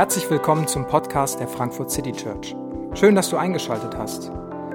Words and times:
Herzlich 0.00 0.30
willkommen 0.30 0.66
zum 0.66 0.86
Podcast 0.86 1.40
der 1.40 1.46
Frankfurt 1.46 1.90
City 1.90 2.12
Church. 2.12 2.56
Schön, 2.94 3.14
dass 3.14 3.28
du 3.28 3.36
eingeschaltet 3.36 3.96
hast. 3.98 4.30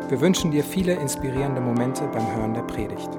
Wir 0.08 0.22
wünschen 0.22 0.52
dir 0.52 0.64
viele 0.64 0.94
inspirierende 0.94 1.62
Momente 1.62 2.08
beim 2.14 2.36
Hören 2.36 2.54
der 2.54 2.62
Predigt. 2.62 3.10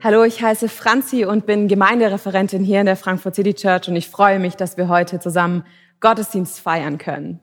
Hallo, 0.00 0.22
ich 0.22 0.42
heiße 0.42 0.68
Franzi 0.68 1.24
und 1.24 1.44
bin 1.44 1.66
Gemeindereferentin 1.66 2.62
hier 2.62 2.80
in 2.80 2.86
der 2.86 2.96
Frankfurt 2.96 3.34
City 3.34 3.54
Church 3.54 3.88
und 3.88 3.96
ich 3.96 4.08
freue 4.08 4.38
mich, 4.38 4.54
dass 4.54 4.76
wir 4.76 4.88
heute 4.88 5.18
zusammen 5.18 5.64
Gottesdienst 6.00 6.60
feiern 6.60 6.98
können. 6.98 7.40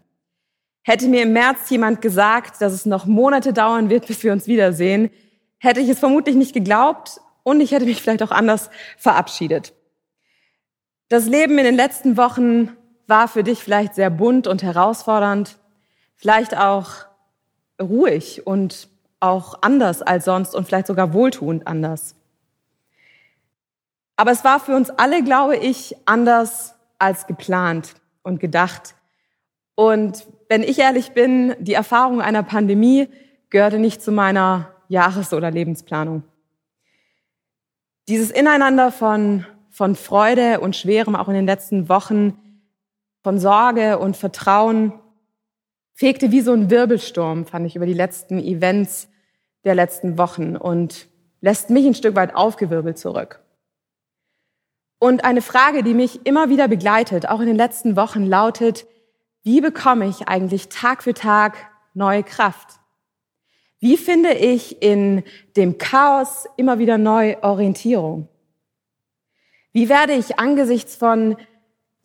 Hätte 0.83 1.07
mir 1.07 1.23
im 1.23 1.33
März 1.33 1.69
jemand 1.69 2.01
gesagt, 2.01 2.61
dass 2.61 2.71
es 2.71 2.85
noch 2.85 3.05
Monate 3.05 3.51
dauern 3.51 3.89
wird, 3.89 4.07
bis 4.07 4.23
wir 4.23 4.31
uns 4.31 4.47
wiedersehen, 4.47 5.09
hätte 5.61 5.79
ich 5.79 5.89
es 5.89 5.99
vermutlich 5.99 6.35
nicht 6.35 6.53
geglaubt 6.53 7.21
und 7.43 7.61
ich 7.61 7.71
hätte 7.71 7.85
mich 7.85 8.01
vielleicht 8.01 8.23
auch 8.23 8.31
anders 8.31 8.71
verabschiedet. 8.97 9.73
Das 11.07 11.27
Leben 11.27 11.57
in 11.59 11.65
den 11.65 11.75
letzten 11.75 12.17
Wochen 12.17 12.75
war 13.05 13.27
für 13.27 13.43
dich 13.43 13.63
vielleicht 13.63 13.93
sehr 13.93 14.09
bunt 14.09 14.47
und 14.47 14.63
herausfordernd, 14.63 15.59
vielleicht 16.15 16.57
auch 16.57 17.05
ruhig 17.79 18.47
und 18.47 18.89
auch 19.19 19.59
anders 19.61 20.01
als 20.01 20.25
sonst 20.25 20.55
und 20.55 20.65
vielleicht 20.65 20.87
sogar 20.87 21.13
wohltuend 21.13 21.67
anders. 21.67 22.15
Aber 24.15 24.31
es 24.31 24.43
war 24.43 24.59
für 24.59 24.75
uns 24.75 24.89
alle, 24.89 25.23
glaube 25.23 25.57
ich, 25.57 25.95
anders 26.05 26.73
als 26.97 27.27
geplant 27.27 27.93
und 28.23 28.39
gedacht. 28.39 28.95
Und 29.75 30.25
wenn 30.49 30.63
ich 30.63 30.79
ehrlich 30.79 31.11
bin, 31.11 31.55
die 31.59 31.73
Erfahrung 31.73 32.19
einer 32.19 32.43
Pandemie 32.43 33.09
gehörte 33.51 33.77
nicht 33.77 34.01
zu 34.01 34.11
meiner 34.11 34.73
Jahres- 34.91 35.33
oder 35.33 35.49
Lebensplanung. 35.49 36.23
Dieses 38.09 38.29
Ineinander 38.29 38.91
von, 38.91 39.45
von 39.69 39.95
Freude 39.95 40.59
und 40.59 40.75
Schwerem 40.75 41.15
auch 41.15 41.29
in 41.29 41.33
den 41.33 41.45
letzten 41.45 41.87
Wochen, 41.87 42.37
von 43.23 43.39
Sorge 43.39 43.99
und 43.99 44.17
Vertrauen, 44.17 44.93
fegte 45.93 46.31
wie 46.31 46.41
so 46.41 46.51
ein 46.51 46.69
Wirbelsturm, 46.69 47.45
fand 47.45 47.67
ich, 47.67 47.75
über 47.75 47.85
die 47.85 47.93
letzten 47.93 48.39
Events 48.39 49.07
der 49.63 49.75
letzten 49.75 50.17
Wochen 50.17 50.57
und 50.57 51.07
lässt 51.39 51.69
mich 51.69 51.85
ein 51.85 51.95
Stück 51.95 52.15
weit 52.15 52.35
aufgewirbelt 52.35 52.97
zurück. 52.97 53.39
Und 54.99 55.23
eine 55.23 55.41
Frage, 55.41 55.83
die 55.83 55.93
mich 55.93 56.25
immer 56.25 56.49
wieder 56.49 56.67
begleitet, 56.67 57.29
auch 57.29 57.39
in 57.39 57.47
den 57.47 57.55
letzten 57.55 57.95
Wochen, 57.95 58.25
lautet, 58.25 58.85
wie 59.43 59.61
bekomme 59.61 60.07
ich 60.07 60.27
eigentlich 60.27 60.67
Tag 60.67 61.01
für 61.01 61.13
Tag 61.13 61.55
neue 61.93 62.23
Kraft? 62.23 62.80
Wie 63.81 63.97
finde 63.97 64.33
ich 64.33 64.83
in 64.83 65.23
dem 65.57 65.79
Chaos 65.79 66.45
immer 66.55 66.77
wieder 66.77 66.99
neu 66.99 67.35
Orientierung? 67.41 68.27
Wie 69.73 69.89
werde 69.89 70.13
ich 70.13 70.37
angesichts 70.37 70.95
von 70.95 71.35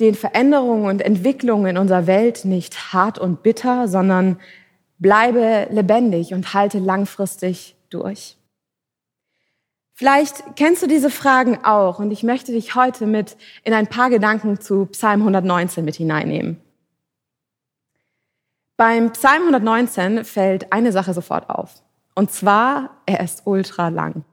den 0.00 0.14
Veränderungen 0.14 0.86
und 0.86 1.02
Entwicklungen 1.02 1.66
in 1.66 1.78
unserer 1.78 2.06
Welt 2.06 2.46
nicht 2.46 2.94
hart 2.94 3.18
und 3.18 3.42
bitter, 3.42 3.88
sondern 3.88 4.40
bleibe 4.98 5.68
lebendig 5.70 6.32
und 6.32 6.54
halte 6.54 6.78
langfristig 6.78 7.76
durch? 7.90 8.38
Vielleicht 9.92 10.56
kennst 10.56 10.82
du 10.82 10.86
diese 10.86 11.10
Fragen 11.10 11.62
auch 11.62 11.98
und 11.98 12.10
ich 12.10 12.22
möchte 12.22 12.52
dich 12.52 12.74
heute 12.74 13.06
mit 13.06 13.36
in 13.64 13.74
ein 13.74 13.86
paar 13.86 14.08
Gedanken 14.08 14.60
zu 14.60 14.86
Psalm 14.86 15.20
119 15.20 15.84
mit 15.84 15.96
hineinnehmen. 15.96 16.58
Beim 18.76 19.12
Psalm 19.12 19.42
119 19.42 20.24
fällt 20.24 20.70
eine 20.70 20.92
Sache 20.92 21.14
sofort 21.14 21.48
auf. 21.48 21.82
Und 22.14 22.30
zwar, 22.30 22.90
er 23.06 23.20
ist 23.20 23.42
ultra 23.46 23.88
lang. 23.88 24.24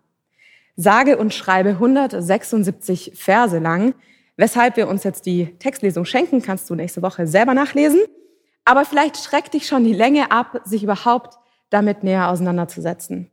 Sage 0.76 1.18
und 1.18 1.34
schreibe 1.34 1.70
176 1.70 3.14
Verse 3.16 3.58
lang, 3.60 3.94
weshalb 4.36 4.76
wir 4.76 4.90
uns 4.90 5.04
jetzt 5.04 5.26
die 5.26 5.58
Textlesung 5.60 6.04
schenken, 6.04 6.42
kannst 6.42 6.70
du 6.70 6.76
nächste 6.76 7.02
Woche 7.02 7.26
selber 7.26 7.54
nachlesen. 7.54 8.02
Aber 8.66 8.84
vielleicht 8.84 9.18
schreckt 9.18 9.54
dich 9.54 9.68
schon 9.68 9.86
die 9.86 9.94
Länge 9.94 10.32
ab, 10.32 10.62
sich 10.66 10.84
überhaupt 10.84 11.38
damit 11.70 12.04
näher 12.04 12.30
auseinanderzusetzen. 12.30 13.30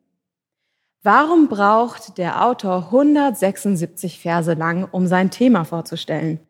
Warum 1.03 1.49
braucht 1.49 2.19
der 2.19 2.44
Autor 2.44 2.87
176 2.87 4.20
Verse 4.20 4.53
lang, 4.53 4.87
um 4.91 5.06
sein 5.06 5.31
Thema 5.31 5.65
vorzustellen? 5.65 6.41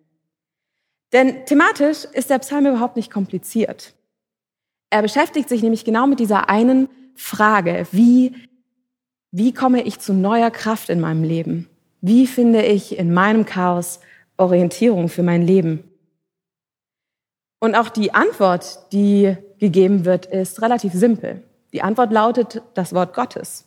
Denn 1.13 1.47
thematisch 1.47 2.05
ist 2.05 2.31
der 2.31 2.41
Psalm 2.41 2.67
überhaupt 2.67 2.97
nicht 2.97 3.11
kompliziert. 3.11 3.95
Er 4.91 5.03
beschäftigt 5.03 5.49
sich 5.49 5.63
nämlich 5.63 5.85
genau 5.85 6.07
mit 6.07 6.19
dieser 6.19 6.49
einen 6.49 6.89
Frage, 7.15 7.87
wie, 7.93 8.35
wie 9.31 9.55
komme 9.55 9.83
ich 9.83 10.01
zu 10.01 10.13
neuer 10.13 10.51
Kraft 10.51 10.91
in 10.91 11.01
meinem 11.01 11.23
Leben? 11.23 11.69
Wie 12.01 12.27
finde 12.27 12.63
ich 12.63 12.99
in 12.99 13.13
meinem 13.13 13.45
Chaos 13.45 14.01
Orientierung 14.37 15.09
für 15.09 15.23
mein 15.23 15.43
Leben? 15.43 15.85
Und 17.61 17.77
auch 17.77 17.91
die 17.91 18.15
Antwort, 18.15 18.93
die 18.93 19.37
gegeben 19.59 20.05
wird, 20.05 20.27
ist 20.27 20.63
relativ 20.63 20.93
simpel. 20.95 21.43
Die 21.73 21.83
Antwort 21.83 22.11
lautet 22.11 22.63
das 22.75 22.95
Wort 22.95 23.15
Gottes. 23.15 23.67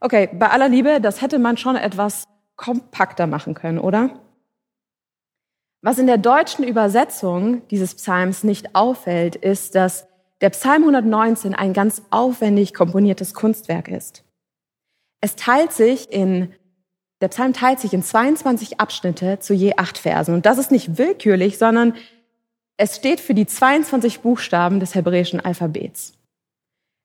Okay, 0.00 0.28
bei 0.32 0.48
aller 0.48 0.68
Liebe, 0.68 1.00
das 1.00 1.20
hätte 1.20 1.38
man 1.38 1.56
schon 1.56 1.76
etwas 1.76 2.24
kompakter 2.56 3.26
machen 3.26 3.54
können, 3.54 3.78
oder? 3.78 4.18
Was 5.84 5.98
in 5.98 6.06
der 6.06 6.18
deutschen 6.18 6.64
Übersetzung 6.64 7.66
dieses 7.68 7.96
Psalms 7.96 8.44
nicht 8.44 8.76
auffällt, 8.76 9.34
ist, 9.34 9.74
dass 9.74 10.06
der 10.40 10.50
Psalm 10.50 10.82
119 10.82 11.54
ein 11.56 11.72
ganz 11.72 12.02
aufwendig 12.10 12.72
komponiertes 12.72 13.34
Kunstwerk 13.34 13.88
ist. 13.88 14.22
Es 15.20 15.34
teilt 15.34 15.72
sich 15.72 16.12
in, 16.12 16.52
der 17.20 17.28
Psalm 17.28 17.52
teilt 17.52 17.80
sich 17.80 17.92
in 17.94 18.02
22 18.04 18.78
Abschnitte 18.78 19.40
zu 19.40 19.54
je 19.54 19.74
acht 19.76 19.98
Versen. 19.98 20.34
Und 20.34 20.46
das 20.46 20.58
ist 20.58 20.70
nicht 20.70 20.98
willkürlich, 20.98 21.58
sondern 21.58 21.94
es 22.76 22.96
steht 22.96 23.20
für 23.20 23.34
die 23.34 23.46
22 23.46 24.20
Buchstaben 24.20 24.78
des 24.78 24.94
hebräischen 24.94 25.40
Alphabets. 25.40 26.12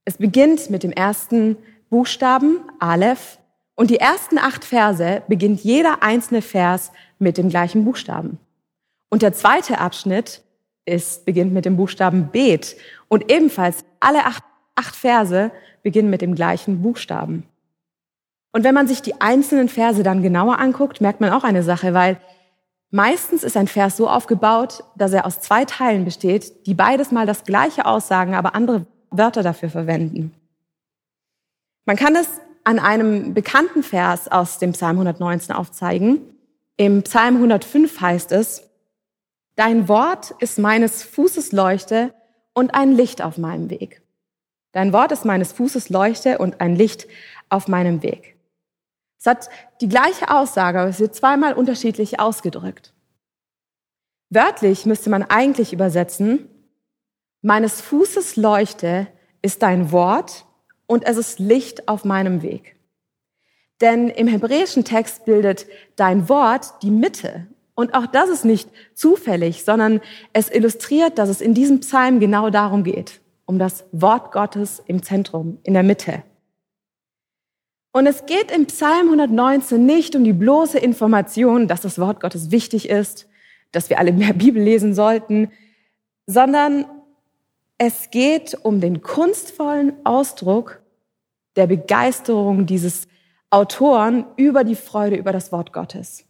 Es 0.05 0.17
beginnt 0.17 0.69
mit 0.69 0.83
dem 0.83 0.91
ersten 0.91 1.57
Buchstaben, 1.89 2.59
Aleph, 2.79 3.39
und 3.75 3.89
die 3.89 3.99
ersten 3.99 4.37
acht 4.37 4.65
Verse 4.65 5.23
beginnt 5.27 5.63
jeder 5.63 6.03
einzelne 6.03 6.41
Vers 6.41 6.91
mit 7.19 7.37
dem 7.37 7.49
gleichen 7.49 7.83
Buchstaben. 7.83 8.39
Und 9.09 9.21
der 9.21 9.33
zweite 9.33 9.79
Abschnitt 9.79 10.41
ist, 10.85 11.25
beginnt 11.25 11.53
mit 11.53 11.65
dem 11.65 11.77
Buchstaben 11.77 12.29
Bet. 12.31 12.75
Und 13.07 13.31
ebenfalls 13.31 13.83
alle 13.99 14.25
acht, 14.25 14.43
acht 14.75 14.95
Verse 14.95 15.51
beginnen 15.83 16.09
mit 16.09 16.21
dem 16.21 16.35
gleichen 16.35 16.81
Buchstaben. 16.81 17.43
Und 18.51 18.63
wenn 18.63 18.73
man 18.73 18.87
sich 18.87 19.01
die 19.01 19.21
einzelnen 19.21 19.69
Verse 19.69 20.01
dann 20.03 20.23
genauer 20.23 20.59
anguckt, 20.59 21.01
merkt 21.01 21.21
man 21.21 21.31
auch 21.31 21.43
eine 21.43 21.63
Sache, 21.63 21.93
weil 21.93 22.19
meistens 22.89 23.43
ist 23.43 23.57
ein 23.57 23.67
Vers 23.67 23.97
so 23.97 24.09
aufgebaut, 24.09 24.83
dass 24.95 25.13
er 25.13 25.25
aus 25.25 25.41
zwei 25.41 25.65
Teilen 25.65 26.05
besteht, 26.05 26.65
die 26.65 26.73
beides 26.73 27.11
mal 27.11 27.25
das 27.25 27.43
gleiche 27.43 27.85
aussagen, 27.85 28.33
aber 28.33 28.55
andere 28.55 28.87
Wörter 29.11 29.43
dafür 29.43 29.69
verwenden. 29.69 30.33
Man 31.85 31.95
kann 31.95 32.13
das 32.13 32.27
an 32.63 32.79
einem 32.79 33.33
bekannten 33.33 33.83
Vers 33.83 34.27
aus 34.29 34.59
dem 34.59 34.73
Psalm 34.73 34.97
119 34.97 35.55
aufzeigen. 35.55 36.19
Im 36.75 37.03
Psalm 37.03 37.35
105 37.35 38.01
heißt 38.01 38.31
es, 38.33 38.66
Dein 39.57 39.87
Wort 39.87 40.35
ist 40.37 40.59
meines 40.59 41.01
Fußes 41.01 41.51
Leuchte 41.51 42.13
und 42.53 42.75
ein 42.75 42.91
Licht 42.91 43.23
auf 43.23 43.39
meinem 43.39 43.71
Weg. 43.71 44.03
Dein 44.71 44.93
Wort 44.93 45.11
ist 45.11 45.25
meines 45.25 45.51
Fußes 45.51 45.89
Leuchte 45.89 46.37
und 46.37 46.61
ein 46.61 46.75
Licht 46.75 47.07
auf 47.49 47.67
meinem 47.67 48.03
Weg. 48.03 48.37
Es 49.19 49.25
hat 49.25 49.49
die 49.81 49.89
gleiche 49.89 50.29
Aussage, 50.29 50.79
aber 50.79 50.89
es 50.89 50.99
wird 50.99 51.15
zweimal 51.15 51.53
unterschiedlich 51.53 52.19
ausgedrückt. 52.19 52.93
Wörtlich 54.29 54.85
müsste 54.85 55.09
man 55.09 55.23
eigentlich 55.23 55.73
übersetzen, 55.73 56.47
meines 57.41 57.81
Fußes 57.81 58.35
Leuchte 58.35 59.07
ist 59.41 59.63
dein 59.63 59.91
Wort 59.91 60.45
und 60.85 61.03
es 61.03 61.17
ist 61.17 61.39
Licht 61.39 61.87
auf 61.87 62.05
meinem 62.05 62.43
Weg. 62.43 62.75
Denn 63.81 64.09
im 64.09 64.27
hebräischen 64.27 64.85
Text 64.85 65.25
bildet 65.25 65.65
dein 65.95 66.29
Wort 66.29 66.83
die 66.83 66.91
Mitte 66.91 67.47
und 67.77 67.93
auch 67.93 68.07
das 68.07 68.29
ist 68.29 68.43
nicht 68.43 68.71
zufällig, 68.95 69.63
sondern 69.63 70.01
es 70.33 70.49
illustriert, 70.49 71.19
dass 71.19 71.29
es 71.29 71.41
in 71.41 71.53
diesem 71.53 71.81
Psalm 71.81 72.19
genau 72.19 72.49
darum 72.49 72.83
geht, 72.83 73.21
um 73.45 73.59
das 73.59 73.85
Wort 73.91 74.31
Gottes 74.31 74.81
im 74.87 75.03
Zentrum, 75.03 75.59
in 75.61 75.75
der 75.75 75.83
Mitte. 75.83 76.23
Und 77.91 78.07
es 78.07 78.25
geht 78.25 78.49
im 78.49 78.65
Psalm 78.65 79.09
119 79.09 79.85
nicht 79.85 80.15
um 80.15 80.23
die 80.23 80.33
bloße 80.33 80.79
Information, 80.79 81.67
dass 81.67 81.81
das 81.81 81.99
Wort 81.99 82.19
Gottes 82.19 82.49
wichtig 82.49 82.89
ist, 82.89 83.27
dass 83.71 83.91
wir 83.91 83.99
alle 83.99 84.11
mehr 84.11 84.33
Bibel 84.33 84.61
lesen 84.61 84.95
sollten, 84.95 85.51
sondern 86.25 86.85
es 87.77 88.09
geht 88.09 88.57
um 88.63 88.81
den 88.81 89.03
kunstvollen 89.03 89.93
Ausdruck 90.03 90.81
der 91.55 91.67
Begeisterung 91.67 92.65
dieses 92.65 93.07
Autoren 93.51 94.25
über 94.35 94.63
die 94.63 94.73
Freude 94.73 95.15
über 95.15 95.31
das 95.31 95.51
Wort 95.51 95.73
Gottes. 95.73 96.25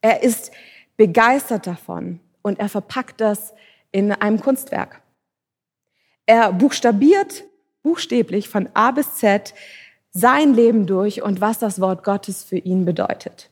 Er 0.00 0.22
ist 0.22 0.52
begeistert 0.96 1.66
davon 1.66 2.20
und 2.42 2.58
er 2.58 2.68
verpackt 2.68 3.20
das 3.20 3.54
in 3.90 4.12
einem 4.12 4.40
Kunstwerk. 4.40 5.02
Er 6.26 6.52
buchstabiert 6.52 7.44
buchstäblich 7.82 8.48
von 8.48 8.68
A 8.74 8.92
bis 8.92 9.14
Z 9.14 9.54
sein 10.10 10.54
Leben 10.54 10.86
durch 10.86 11.22
und 11.22 11.40
was 11.40 11.58
das 11.58 11.80
Wort 11.80 12.04
Gottes 12.04 12.44
für 12.44 12.58
ihn 12.58 12.84
bedeutet. 12.84 13.50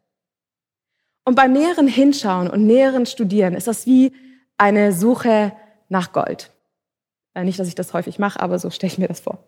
Und 1.24 1.34
beim 1.34 1.52
näheren 1.52 1.88
Hinschauen 1.88 2.48
und 2.48 2.66
näheren 2.66 3.06
Studieren 3.06 3.54
ist 3.54 3.66
das 3.66 3.86
wie 3.86 4.12
eine 4.58 4.92
Suche 4.92 5.52
nach 5.88 6.12
Gold. 6.12 6.50
Äh, 7.34 7.44
nicht, 7.44 7.58
dass 7.58 7.68
ich 7.68 7.74
das 7.74 7.92
häufig 7.92 8.18
mache, 8.18 8.40
aber 8.40 8.58
so 8.58 8.70
stelle 8.70 8.92
ich 8.92 8.98
mir 8.98 9.08
das 9.08 9.20
vor. 9.20 9.38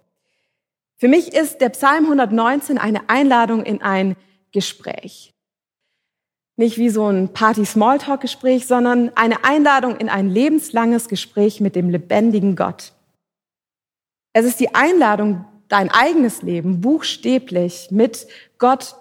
Für 0.97 1.09
mich 1.09 1.35
ist 1.35 1.61
der 1.61 1.71
Psalm 1.71 2.05
119 2.05 2.79
eine 2.79 3.09
Einladung 3.09 3.65
in 3.65 3.83
ein 3.83 4.17
Gespräch. 4.53 5.35
Nicht 6.63 6.79
wie 6.79 6.91
so 6.91 7.09
ein 7.09 7.33
Party-Smalltalk-Gespräch, 7.33 8.69
sondern 8.69 9.11
eine 9.17 9.43
Einladung 9.43 9.97
in 9.97 10.09
ein 10.09 10.31
lebenslanges 10.31 11.09
Gespräch 11.09 11.61
mit 11.61 11.75
dem 11.75 11.91
lebendigen 11.91 12.55
Gott. 12.55 12.93
Es 14.33 14.45
ist 14.45 14.61
die 14.61 14.73
Einladung, 14.73 15.45
dein 15.67 15.91
eigenes 15.91 16.43
Leben 16.43 16.81
buchstäblich 16.81 17.89
mit 17.91 18.29
Gott 18.59 18.95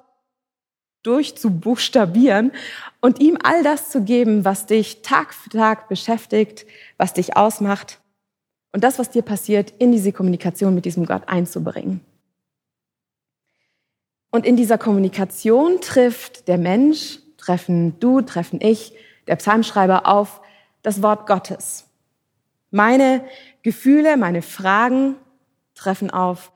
durchzubuchstabieren 1.04 2.52
und 3.00 3.20
ihm 3.20 3.38
all 3.44 3.62
das 3.62 3.92
zu 3.92 4.02
geben, 4.02 4.44
was 4.44 4.66
dich 4.66 5.04
Tag 5.04 5.32
für 5.32 5.52
Tag 5.52 5.88
beschäftigt, 5.88 6.66
was 6.98 7.14
dich 7.14 7.38
ausmacht 7.38 8.02
und 8.72 8.84
das, 8.84 8.98
was 8.98 9.12
dir 9.12 9.22
passiert, 9.22 9.72
in 9.78 9.92
diese 9.92 10.14
Kommunikation 10.14 10.74
mit 10.74 10.86
diesem 10.86 11.06
Gott 11.06 11.28
einzubringen. 11.28 12.02
Und 14.32 14.48
in 14.48 14.56
dieser 14.56 14.80
Kommunikation 14.80 15.80
trifft 15.80 16.48
der 16.48 16.58
Mensch, 16.58 17.21
treffen 17.42 18.00
du, 18.00 18.22
treffen 18.22 18.60
ich, 18.62 18.94
der 19.28 19.36
Psalmschreiber 19.36 20.08
auf 20.08 20.42
das 20.82 21.02
Wort 21.02 21.28
Gottes. 21.28 21.88
Meine 22.70 23.26
Gefühle, 23.64 24.18
meine 24.18 24.42
Fragen 24.42 25.16
treffen 25.76 26.10
auf 26.10 26.52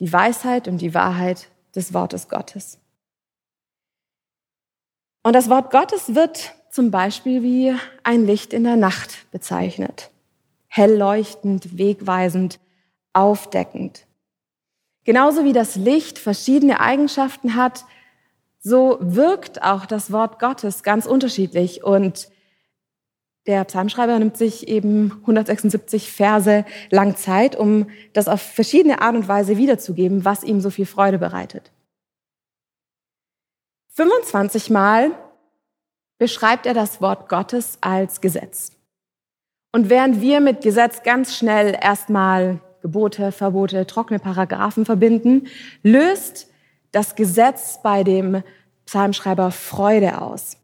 die 0.00 0.12
Weisheit 0.12 0.66
und 0.66 0.78
die 0.78 0.94
Wahrheit 0.94 1.48
des 1.74 1.94
Wortes 1.94 2.28
Gottes. 2.28 2.78
Und 5.22 5.34
das 5.34 5.48
Wort 5.48 5.70
Gottes 5.70 6.14
wird 6.14 6.54
zum 6.70 6.90
Beispiel 6.90 7.42
wie 7.42 7.74
ein 8.02 8.26
Licht 8.26 8.52
in 8.52 8.64
der 8.64 8.76
Nacht 8.76 9.30
bezeichnet. 9.30 10.10
Hell 10.66 10.96
leuchtend, 10.96 11.78
wegweisend, 11.78 12.58
aufdeckend. 13.12 14.06
Genauso 15.04 15.44
wie 15.44 15.52
das 15.52 15.76
Licht 15.76 16.18
verschiedene 16.18 16.80
Eigenschaften 16.80 17.56
hat, 17.56 17.84
so 18.62 18.96
wirkt 19.00 19.62
auch 19.62 19.86
das 19.86 20.12
Wort 20.12 20.38
Gottes 20.38 20.82
ganz 20.82 21.06
unterschiedlich. 21.06 21.82
Und 21.82 22.28
der 23.46 23.64
Psalmschreiber 23.64 24.18
nimmt 24.18 24.36
sich 24.36 24.68
eben 24.68 25.10
176 25.22 26.12
Verse 26.12 26.64
lang 26.90 27.16
Zeit, 27.16 27.56
um 27.56 27.90
das 28.12 28.28
auf 28.28 28.40
verschiedene 28.40 29.02
Art 29.02 29.16
und 29.16 29.26
Weise 29.26 29.56
wiederzugeben, 29.58 30.24
was 30.24 30.44
ihm 30.44 30.60
so 30.60 30.70
viel 30.70 30.86
Freude 30.86 31.18
bereitet. 31.18 31.72
25 33.94 34.70
Mal 34.70 35.10
beschreibt 36.18 36.66
er 36.66 36.72
das 36.72 37.00
Wort 37.00 37.28
Gottes 37.28 37.78
als 37.80 38.20
Gesetz. 38.20 38.72
Und 39.72 39.90
während 39.90 40.20
wir 40.20 40.40
mit 40.40 40.60
Gesetz 40.60 41.02
ganz 41.02 41.36
schnell 41.36 41.76
erstmal 41.80 42.60
Gebote, 42.80 43.32
Verbote, 43.32 43.86
trockene 43.86 44.18
Paragraphen 44.18 44.84
verbinden, 44.84 45.48
löst 45.82 46.51
das 46.92 47.14
Gesetz 47.14 47.80
bei 47.82 48.04
dem 48.04 48.42
Psalmschreiber 48.86 49.50
Freude 49.50 50.20
aus. 50.20 50.58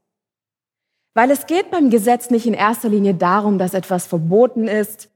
Weil 1.15 1.31
es 1.31 1.47
geht 1.47 1.71
beim 1.71 1.91
Gesetz 1.91 2.31
nicht 2.31 2.47
in 2.47 2.55
erster 2.55 2.89
Linie 2.89 3.15
darum, 3.15 3.59
dass 3.59 3.75
etwas 3.75 4.07
verboten 4.07 4.69
ist, 4.69 5.11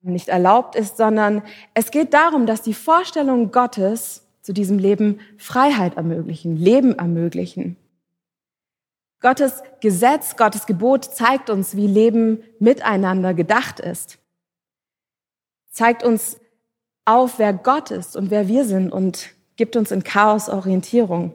nicht 0.00 0.28
erlaubt 0.28 0.76
ist, 0.76 0.96
sondern 0.96 1.42
es 1.74 1.90
geht 1.90 2.14
darum, 2.14 2.46
dass 2.46 2.62
die 2.62 2.74
Vorstellung 2.74 3.50
Gottes 3.50 4.26
zu 4.42 4.52
diesem 4.52 4.78
Leben 4.78 5.20
Freiheit 5.38 5.96
ermöglichen, 5.96 6.56
Leben 6.56 6.98
ermöglichen. 6.98 7.76
Gottes 9.20 9.62
Gesetz, 9.80 10.36
Gottes 10.36 10.66
Gebot 10.66 11.04
zeigt 11.04 11.48
uns, 11.48 11.76
wie 11.76 11.86
Leben 11.86 12.42
miteinander 12.58 13.32
gedacht 13.32 13.80
ist. 13.80 14.18
Zeigt 15.70 16.04
uns 16.04 16.38
auf, 17.06 17.38
wer 17.38 17.54
Gott 17.54 17.90
ist 17.90 18.16
und 18.16 18.30
wer 18.30 18.48
wir 18.48 18.66
sind 18.66 18.92
und 18.92 19.33
gibt 19.56 19.76
uns 19.76 19.90
in 19.90 20.04
Chaos 20.04 20.48
Orientierung. 20.48 21.34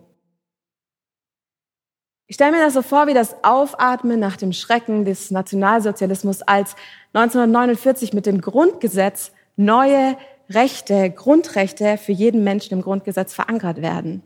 Ich 2.27 2.36
stelle 2.36 2.51
mir 2.51 2.60
das 2.60 2.75
so 2.75 2.83
vor 2.83 3.07
wie 3.07 3.16
das 3.16 3.44
Aufatmen 3.44 4.19
nach 4.19 4.38
dem 4.38 4.54
Schrecken 4.54 5.04
des 5.04 5.31
Nationalsozialismus, 5.31 6.44
als 6.44 6.75
1949 7.13 8.13
mit 8.13 8.27
dem 8.27 8.39
Grundgesetz 8.39 9.31
neue 9.56 10.16
Rechte, 10.50 11.10
Grundrechte 11.10 11.98
für 11.98 12.12
jeden 12.12 12.44
Menschen 12.44 12.74
im 12.74 12.81
Grundgesetz 12.81 13.33
verankert 13.33 13.81
werden. 13.81 14.24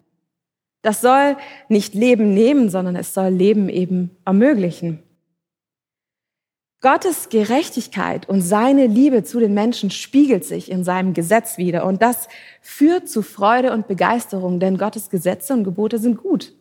Das 0.82 1.00
soll 1.00 1.38
nicht 1.70 1.94
Leben 1.94 2.34
nehmen, 2.34 2.70
sondern 2.70 2.98
es 2.98 3.14
soll 3.14 3.30
Leben 3.30 3.70
eben 3.70 4.12
ermöglichen. 4.26 5.02
Gottes 6.84 7.30
Gerechtigkeit 7.30 8.28
und 8.28 8.42
seine 8.42 8.88
Liebe 8.88 9.24
zu 9.24 9.40
den 9.40 9.54
Menschen 9.54 9.90
spiegelt 9.90 10.44
sich 10.44 10.70
in 10.70 10.84
seinem 10.84 11.14
Gesetz 11.14 11.58
wieder 11.58 11.86
und 11.86 12.02
das 12.02 12.28
führt 12.62 13.08
zu 13.08 13.22
Freude 13.22 13.72
und 13.72 13.88
Begeisterung, 13.88 14.60
denn 14.60 14.78
Gottes 14.78 15.10
Gesetze 15.10 15.54
und 15.54 15.64
Gebote 15.64 15.98
sind 15.98 16.18
gut. 16.18 16.54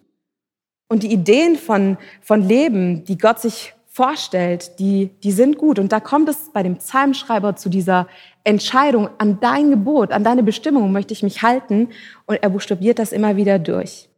Und 0.89 1.03
die 1.03 1.13
Ideen 1.13 1.57
von, 1.57 1.99
von 2.21 2.41
Leben, 2.41 3.05
die 3.05 3.19
Gott 3.19 3.41
sich 3.41 3.75
vorstellt, 3.89 4.79
die, 4.79 5.11
die 5.25 5.33
sind 5.33 5.59
gut. 5.59 5.81
Und 5.81 5.91
da 5.91 5.99
kommt 5.99 6.29
es 6.29 6.51
bei 6.53 6.63
dem 6.63 6.77
Psalmschreiber 6.77 7.57
zu 7.57 7.69
dieser 7.69 8.07
Entscheidung, 8.45 9.11
an 9.19 9.41
dein 9.41 9.71
Gebot, 9.71 10.13
an 10.13 10.23
deine 10.23 10.45
Bestimmung 10.45 10.93
möchte 10.93 11.13
ich 11.13 11.23
mich 11.23 11.43
halten. 11.43 11.89
Und 12.27 12.37
er 12.43 12.51
buchstabiert 12.51 12.99
das 13.01 13.13
immer 13.13 13.37
wieder 13.37 13.59
durch. 13.59 14.09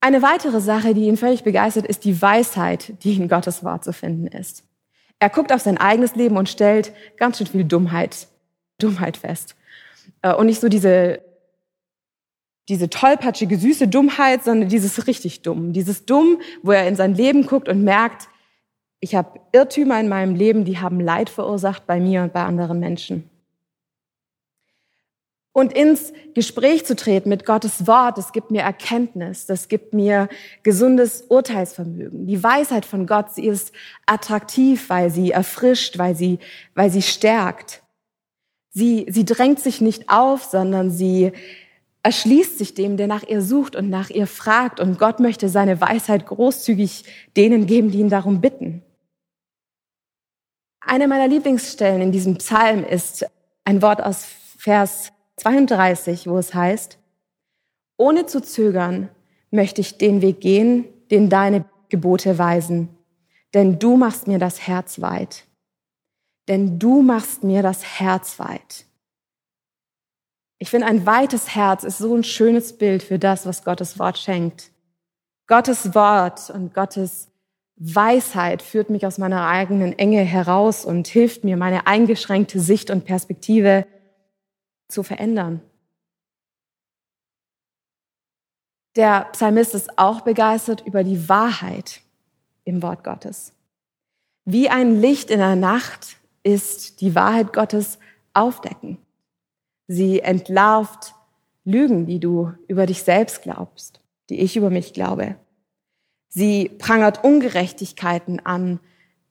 Eine 0.00 0.22
weitere 0.22 0.60
Sache, 0.60 0.94
die 0.94 1.06
ihn 1.06 1.16
völlig 1.16 1.42
begeistert, 1.42 1.86
ist 1.86 2.04
die 2.04 2.20
Weisheit, 2.20 3.02
die 3.02 3.16
in 3.16 3.28
Gottes 3.28 3.64
Wort 3.64 3.84
zu 3.84 3.92
finden 3.92 4.26
ist. 4.26 4.64
Er 5.18 5.30
guckt 5.30 5.52
auf 5.52 5.62
sein 5.62 5.78
eigenes 5.78 6.14
Leben 6.14 6.36
und 6.36 6.48
stellt 6.48 6.92
ganz 7.16 7.38
schön 7.38 7.46
viel 7.46 7.64
Dummheit, 7.64 8.28
Dummheit 8.78 9.16
fest. 9.16 9.56
Äh, 10.22 10.34
und 10.34 10.46
nicht 10.46 10.60
so 10.60 10.68
diese, 10.68 11.20
diese 12.68 12.90
tollpatschige, 12.90 13.56
süße 13.56 13.88
Dummheit, 13.88 14.44
sondern 14.44 14.68
dieses 14.68 15.06
richtig 15.06 15.42
Dumm. 15.42 15.72
Dieses 15.72 16.04
Dumm, 16.04 16.40
wo 16.62 16.72
er 16.72 16.86
in 16.86 16.96
sein 16.96 17.14
Leben 17.14 17.46
guckt 17.46 17.68
und 17.68 17.82
merkt, 17.82 18.28
ich 19.00 19.14
habe 19.14 19.40
Irrtümer 19.52 20.00
in 20.00 20.08
meinem 20.08 20.34
Leben, 20.34 20.64
die 20.64 20.78
haben 20.78 21.00
Leid 21.00 21.30
verursacht 21.30 21.86
bei 21.86 22.00
mir 22.00 22.22
und 22.22 22.32
bei 22.32 22.42
anderen 22.42 22.80
Menschen. 22.80 23.30
Und 25.56 25.72
ins 25.72 26.12
Gespräch 26.34 26.84
zu 26.84 26.94
treten 26.94 27.30
mit 27.30 27.46
Gottes 27.46 27.86
Wort, 27.86 28.18
das 28.18 28.32
gibt 28.32 28.50
mir 28.50 28.60
Erkenntnis, 28.60 29.46
das 29.46 29.68
gibt 29.68 29.94
mir 29.94 30.28
gesundes 30.62 31.22
Urteilsvermögen. 31.30 32.26
Die 32.26 32.42
Weisheit 32.42 32.84
von 32.84 33.06
Gott, 33.06 33.32
sie 33.34 33.46
ist 33.46 33.72
attraktiv, 34.04 34.90
weil 34.90 35.08
sie 35.08 35.30
erfrischt, 35.30 35.96
weil 35.96 36.14
sie, 36.14 36.40
weil 36.74 36.90
sie 36.90 37.00
stärkt. 37.00 37.82
Sie, 38.68 39.06
sie 39.08 39.24
drängt 39.24 39.58
sich 39.58 39.80
nicht 39.80 40.10
auf, 40.10 40.44
sondern 40.44 40.90
sie 40.90 41.32
erschließt 42.02 42.58
sich 42.58 42.74
dem, 42.74 42.98
der 42.98 43.06
nach 43.06 43.26
ihr 43.26 43.40
sucht 43.40 43.76
und 43.76 43.88
nach 43.88 44.10
ihr 44.10 44.26
fragt. 44.26 44.78
Und 44.78 44.98
Gott 44.98 45.20
möchte 45.20 45.48
seine 45.48 45.80
Weisheit 45.80 46.26
großzügig 46.26 47.04
denen 47.34 47.64
geben, 47.64 47.90
die 47.90 48.00
ihn 48.00 48.10
darum 48.10 48.42
bitten. 48.42 48.82
Eine 50.80 51.08
meiner 51.08 51.28
Lieblingsstellen 51.28 52.02
in 52.02 52.12
diesem 52.12 52.36
Psalm 52.36 52.84
ist 52.84 53.24
ein 53.64 53.80
Wort 53.80 54.02
aus 54.02 54.26
Vers 54.58 55.12
32, 55.36 56.26
wo 56.28 56.38
es 56.38 56.54
heißt, 56.54 56.98
ohne 57.96 58.26
zu 58.26 58.40
zögern 58.40 59.08
möchte 59.50 59.80
ich 59.80 59.98
den 59.98 60.22
Weg 60.22 60.40
gehen, 60.40 60.86
den 61.10 61.28
deine 61.28 61.64
Gebote 61.88 62.38
weisen, 62.38 62.88
denn 63.54 63.78
du 63.78 63.96
machst 63.96 64.26
mir 64.26 64.38
das 64.38 64.66
Herz 64.66 65.00
weit. 65.00 65.44
Denn 66.48 66.78
du 66.78 67.02
machst 67.02 67.42
mir 67.42 67.62
das 67.62 67.98
Herz 67.98 68.38
weit. 68.38 68.86
Ich 70.58 70.70
finde, 70.70 70.86
ein 70.86 71.04
weites 71.04 71.54
Herz 71.54 71.84
ist 71.84 71.98
so 71.98 72.14
ein 72.14 72.24
schönes 72.24 72.78
Bild 72.78 73.02
für 73.02 73.18
das, 73.18 73.46
was 73.46 73.64
Gottes 73.64 73.98
Wort 73.98 74.18
schenkt. 74.18 74.70
Gottes 75.46 75.94
Wort 75.94 76.50
und 76.50 76.72
Gottes 76.72 77.28
Weisheit 77.76 78.62
führt 78.62 78.88
mich 78.88 79.06
aus 79.06 79.18
meiner 79.18 79.46
eigenen 79.46 79.98
Enge 79.98 80.22
heraus 80.22 80.84
und 80.84 81.06
hilft 81.08 81.44
mir, 81.44 81.56
meine 81.56 81.86
eingeschränkte 81.86 82.58
Sicht 82.58 82.90
und 82.90 83.04
Perspektive 83.04 83.86
zu 84.88 85.02
verändern. 85.02 85.60
Der 88.96 89.28
Psalmist 89.32 89.74
ist 89.74 89.98
auch 89.98 90.22
begeistert 90.22 90.82
über 90.86 91.04
die 91.04 91.28
Wahrheit 91.28 92.00
im 92.64 92.82
Wort 92.82 93.04
Gottes. 93.04 93.52
Wie 94.44 94.68
ein 94.70 95.00
Licht 95.00 95.30
in 95.30 95.38
der 95.38 95.56
Nacht 95.56 96.16
ist 96.42 97.00
die 97.00 97.14
Wahrheit 97.14 97.52
Gottes 97.52 97.98
aufdecken. 98.32 98.98
Sie 99.88 100.20
entlarvt 100.20 101.14
Lügen, 101.64 102.06
die 102.06 102.20
du 102.20 102.52
über 102.68 102.86
dich 102.86 103.02
selbst 103.02 103.42
glaubst, 103.42 104.00
die 104.30 104.40
ich 104.40 104.56
über 104.56 104.70
mich 104.70 104.92
glaube. 104.94 105.36
Sie 106.28 106.68
prangert 106.68 107.24
Ungerechtigkeiten 107.24 108.44
an, 108.44 108.80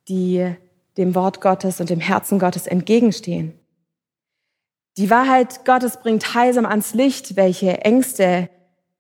die 0.08 0.56
dem 0.98 1.16
Wort 1.16 1.42
Gottes 1.42 1.80
und 1.80 1.90
dem 1.90 2.00
Herzen 2.00 2.40
Gottes 2.40 2.68
entgegenstehen. 2.68 3.54
Die 4.98 5.10
Wahrheit 5.10 5.66
Gottes 5.66 5.98
bringt 5.98 6.34
heilsam 6.34 6.66
ans 6.66 6.94
Licht, 6.94 7.36
welche 7.36 7.82
Ängste 7.82 8.50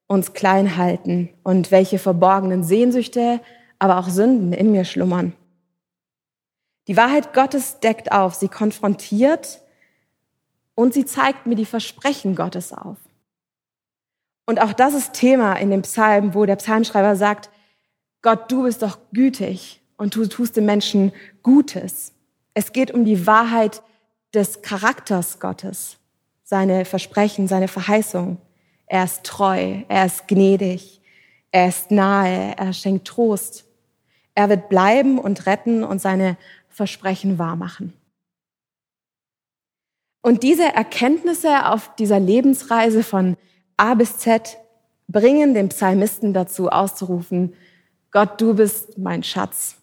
uns 0.07 0.33
klein 0.33 0.75
halten 0.75 1.29
und 1.43 1.71
welche 1.71 1.99
verborgenen 1.99 2.63
Sehnsüchte, 2.63 3.39
aber 3.79 3.97
auch 3.97 4.09
Sünden 4.09 4.51
in 4.51 4.71
mir 4.71 4.83
schlummern. 4.83 5.33
Die 6.87 6.97
Wahrheit 6.97 7.33
Gottes 7.33 7.79
deckt 7.79 8.11
auf, 8.11 8.35
sie 8.35 8.49
konfrontiert 8.49 9.61
und 10.75 10.93
sie 10.93 11.05
zeigt 11.05 11.47
mir 11.47 11.55
die 11.55 11.65
Versprechen 11.65 12.35
Gottes 12.35 12.73
auf. 12.73 12.97
Und 14.45 14.61
auch 14.61 14.73
das 14.73 14.93
ist 14.93 15.13
Thema 15.13 15.53
in 15.53 15.71
dem 15.71 15.81
Psalm, 15.81 16.35
wo 16.35 16.45
der 16.45 16.57
Psalmschreiber 16.57 17.15
sagt, 17.15 17.49
Gott, 18.21 18.51
du 18.51 18.63
bist 18.63 18.81
doch 18.81 18.99
gütig 19.13 19.81
und 19.97 20.15
du 20.15 20.27
tust 20.27 20.57
den 20.57 20.65
Menschen 20.65 21.13
Gutes. 21.41 22.13
Es 22.53 22.73
geht 22.73 22.91
um 22.91 23.05
die 23.05 23.25
Wahrheit 23.25 23.81
des 24.35 24.61
Charakters 24.61 25.39
Gottes, 25.39 25.97
seine 26.43 26.85
Versprechen, 26.85 27.47
seine 27.47 27.67
Verheißung. 27.67 28.37
Er 28.85 29.05
ist 29.05 29.23
treu, 29.23 29.81
er 29.87 30.05
ist 30.05 30.27
gnädig, 30.27 31.01
er 31.51 31.69
ist 31.69 31.89
nahe, 31.89 32.55
er 32.57 32.73
schenkt 32.73 33.07
Trost. 33.07 33.65
Er 34.35 34.49
wird 34.49 34.67
bleiben 34.67 35.17
und 35.17 35.45
retten 35.45 35.83
und 35.83 36.01
seine 36.01 36.37
Versprechen 36.67 37.39
wahrmachen. 37.39 37.93
Und 40.21 40.43
diese 40.43 40.65
Erkenntnisse 40.65 41.67
auf 41.67 41.95
dieser 41.95 42.19
Lebensreise 42.19 43.03
von 43.03 43.37
A 43.77 43.93
bis 43.93 44.17
Z 44.17 44.57
bringen 45.07 45.53
den 45.53 45.69
Psalmisten 45.69 46.33
dazu 46.33 46.69
auszurufen, 46.69 47.53
Gott, 48.11 48.41
du 48.41 48.55
bist 48.55 48.97
mein 48.97 49.23
Schatz. 49.23 49.77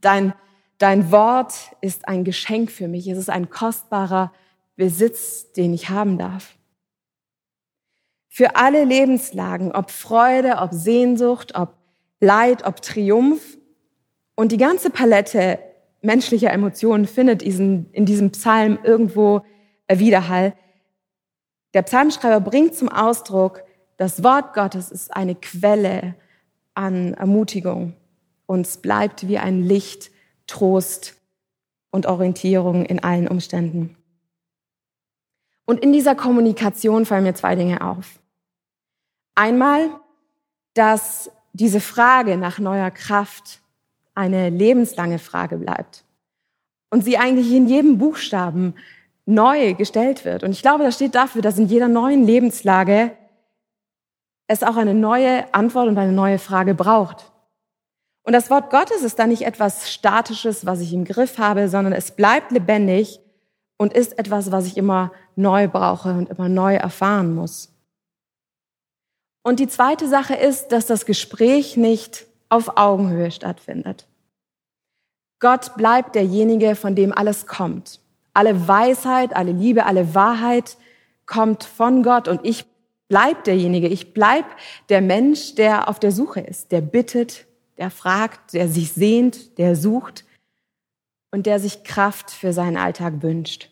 Dein, 0.00 0.32
dein 0.78 1.10
Wort 1.10 1.54
ist 1.80 2.08
ein 2.08 2.24
Geschenk 2.24 2.70
für 2.70 2.88
mich. 2.88 3.06
Es 3.08 3.18
ist 3.18 3.30
ein 3.30 3.50
kostbarer 3.50 4.32
Besitz, 4.76 5.52
den 5.52 5.72
ich 5.74 5.88
haben 5.90 6.18
darf. 6.18 6.56
Für 8.28 8.56
alle 8.56 8.84
Lebenslagen, 8.84 9.72
ob 9.72 9.90
Freude, 9.90 10.56
ob 10.58 10.72
Sehnsucht, 10.72 11.54
ob 11.54 11.74
Leid, 12.20 12.66
ob 12.66 12.82
Triumph 12.82 13.58
und 14.34 14.50
die 14.50 14.56
ganze 14.56 14.90
Palette 14.90 15.58
menschlicher 16.02 16.52
Emotionen 16.52 17.06
findet 17.06 17.42
diesen, 17.42 17.90
in 17.92 18.06
diesem 18.06 18.32
Psalm 18.32 18.78
irgendwo 18.82 19.42
Widerhall. 19.88 20.54
Der 21.74 21.82
Psalmschreiber 21.82 22.40
bringt 22.40 22.74
zum 22.74 22.88
Ausdruck, 22.88 23.62
das 23.96 24.24
Wort 24.24 24.54
Gottes 24.54 24.90
ist 24.90 25.14
eine 25.14 25.34
Quelle 25.34 26.14
an 26.74 27.14
Ermutigung. 27.14 27.94
Uns 28.46 28.78
bleibt 28.78 29.28
wie 29.28 29.38
ein 29.38 29.62
Licht, 29.62 30.10
Trost 30.46 31.14
und 31.90 32.06
Orientierung 32.06 32.84
in 32.84 33.02
allen 33.02 33.28
Umständen. 33.28 33.96
Und 35.64 35.80
in 35.80 35.92
dieser 35.92 36.14
Kommunikation 36.14 37.06
fallen 37.06 37.24
mir 37.24 37.34
zwei 37.34 37.54
Dinge 37.54 37.80
auf. 37.80 38.18
Einmal, 39.34 39.88
dass 40.74 41.30
diese 41.52 41.80
Frage 41.80 42.36
nach 42.36 42.58
neuer 42.58 42.90
Kraft 42.90 43.60
eine 44.14 44.50
lebenslange 44.50 45.18
Frage 45.18 45.56
bleibt 45.56 46.04
und 46.90 47.02
sie 47.04 47.16
eigentlich 47.16 47.50
in 47.52 47.66
jedem 47.66 47.98
Buchstaben 47.98 48.74
neu 49.26 49.74
gestellt 49.74 50.24
wird. 50.24 50.44
Und 50.44 50.50
ich 50.50 50.62
glaube, 50.62 50.84
das 50.84 50.96
steht 50.96 51.14
dafür, 51.14 51.42
dass 51.42 51.58
in 51.58 51.66
jeder 51.66 51.88
neuen 51.88 52.24
Lebenslage 52.24 53.12
es 54.46 54.62
auch 54.62 54.76
eine 54.76 54.94
neue 54.94 55.52
Antwort 55.54 55.88
und 55.88 55.98
eine 55.98 56.12
neue 56.12 56.38
Frage 56.38 56.74
braucht. 56.74 57.32
Und 58.24 58.32
das 58.32 58.50
Wort 58.50 58.70
Gottes 58.70 59.02
ist 59.02 59.18
da 59.18 59.26
nicht 59.26 59.42
etwas 59.42 59.92
Statisches, 59.92 60.64
was 60.64 60.80
ich 60.80 60.92
im 60.92 61.04
Griff 61.04 61.38
habe, 61.38 61.68
sondern 61.68 61.92
es 61.92 62.10
bleibt 62.10 62.50
lebendig 62.52 63.20
und 63.76 63.92
ist 63.92 64.18
etwas, 64.18 64.50
was 64.50 64.66
ich 64.66 64.78
immer 64.78 65.12
neu 65.36 65.68
brauche 65.68 66.14
und 66.14 66.30
immer 66.30 66.48
neu 66.48 66.74
erfahren 66.74 67.34
muss. 67.34 67.70
Und 69.42 69.60
die 69.60 69.68
zweite 69.68 70.08
Sache 70.08 70.34
ist, 70.34 70.68
dass 70.68 70.86
das 70.86 71.04
Gespräch 71.04 71.76
nicht 71.76 72.26
auf 72.48 72.78
Augenhöhe 72.78 73.30
stattfindet. 73.30 74.06
Gott 75.38 75.76
bleibt 75.76 76.14
derjenige, 76.14 76.76
von 76.76 76.94
dem 76.94 77.12
alles 77.12 77.46
kommt. 77.46 78.00
Alle 78.32 78.66
Weisheit, 78.66 79.36
alle 79.36 79.52
Liebe, 79.52 79.84
alle 79.84 80.14
Wahrheit 80.14 80.78
kommt 81.26 81.64
von 81.64 82.02
Gott 82.02 82.26
und 82.26 82.40
ich 82.42 82.64
bleib 83.08 83.44
derjenige, 83.44 83.88
ich 83.88 84.14
bleib 84.14 84.46
der 84.88 85.02
Mensch, 85.02 85.54
der 85.56 85.88
auf 85.88 86.00
der 86.00 86.12
Suche 86.12 86.40
ist, 86.40 86.72
der 86.72 86.80
bittet, 86.80 87.46
der 87.78 87.90
fragt, 87.90 88.54
der 88.54 88.68
sich 88.68 88.92
sehnt, 88.92 89.58
der 89.58 89.76
sucht 89.76 90.24
und 91.30 91.46
der 91.46 91.58
sich 91.58 91.84
Kraft 91.84 92.30
für 92.30 92.52
seinen 92.52 92.76
Alltag 92.76 93.22
wünscht. 93.22 93.70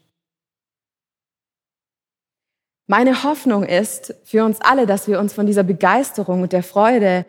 Meine 2.87 3.23
Hoffnung 3.23 3.65
ist 3.65 4.15
für 4.25 4.45
uns 4.45 4.61
alle, 4.61 4.87
dass 4.87 5.07
wir 5.07 5.21
uns 5.21 5.33
von 5.33 5.47
dieser 5.47 5.63
Begeisterung 5.63 6.43
und 6.43 6.53
der 6.53 6.63
Freude 6.63 7.25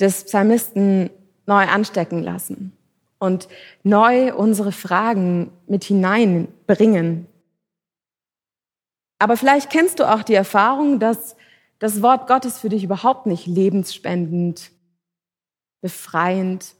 des 0.00 0.24
Psalmisten 0.24 1.10
neu 1.46 1.64
anstecken 1.64 2.22
lassen 2.22 2.76
und 3.18 3.48
neu 3.82 4.34
unsere 4.34 4.72
Fragen 4.72 5.52
mit 5.66 5.84
hineinbringen. 5.84 7.26
Aber 9.18 9.36
vielleicht 9.36 9.70
kennst 9.70 10.00
du 10.00 10.10
auch 10.10 10.22
die 10.22 10.34
Erfahrung, 10.34 10.98
dass 10.98 11.36
das 11.78 12.02
Wort 12.02 12.26
Gottes 12.26 12.58
für 12.58 12.68
dich 12.68 12.84
überhaupt 12.84 13.26
nicht 13.26 13.46
lebensspendend, 13.46 14.70
befreiend 15.82 16.74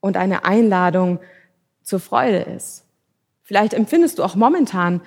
und 0.00 0.16
eine 0.16 0.46
Einladung 0.46 1.20
zur 1.82 2.00
Freude 2.00 2.38
ist. 2.38 2.84
Vielleicht 3.42 3.74
empfindest 3.74 4.18
du 4.18 4.24
auch 4.24 4.34
momentan 4.34 5.02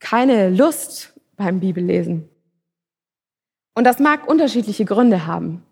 keine 0.00 0.50
Lust 0.50 1.14
beim 1.36 1.60
Bibellesen. 1.60 2.28
Und 3.74 3.84
das 3.84 4.00
mag 4.00 4.28
unterschiedliche 4.28 4.84
Gründe 4.84 5.26
haben. 5.26 5.62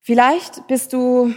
Vielleicht 0.00 0.66
bist 0.66 0.92
du 0.92 1.32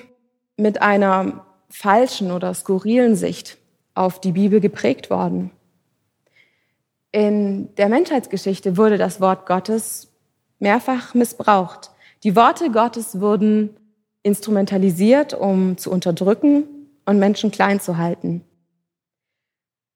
mit 0.57 0.81
einer 0.81 1.45
falschen 1.69 2.31
oder 2.31 2.53
skurrilen 2.53 3.15
Sicht 3.15 3.57
auf 3.93 4.19
die 4.19 4.31
Bibel 4.31 4.59
geprägt 4.59 5.09
worden. 5.09 5.51
In 7.11 7.75
der 7.75 7.89
Menschheitsgeschichte 7.89 8.77
wurde 8.77 8.97
das 8.97 9.19
Wort 9.19 9.45
Gottes 9.45 10.11
mehrfach 10.59 11.13
missbraucht. 11.13 11.91
Die 12.23 12.35
Worte 12.35 12.71
Gottes 12.71 13.19
wurden 13.19 13.75
instrumentalisiert, 14.23 15.33
um 15.33 15.77
zu 15.77 15.91
unterdrücken 15.91 16.63
und 17.05 17.19
Menschen 17.19 17.51
klein 17.51 17.79
zu 17.79 17.97
halten. 17.97 18.43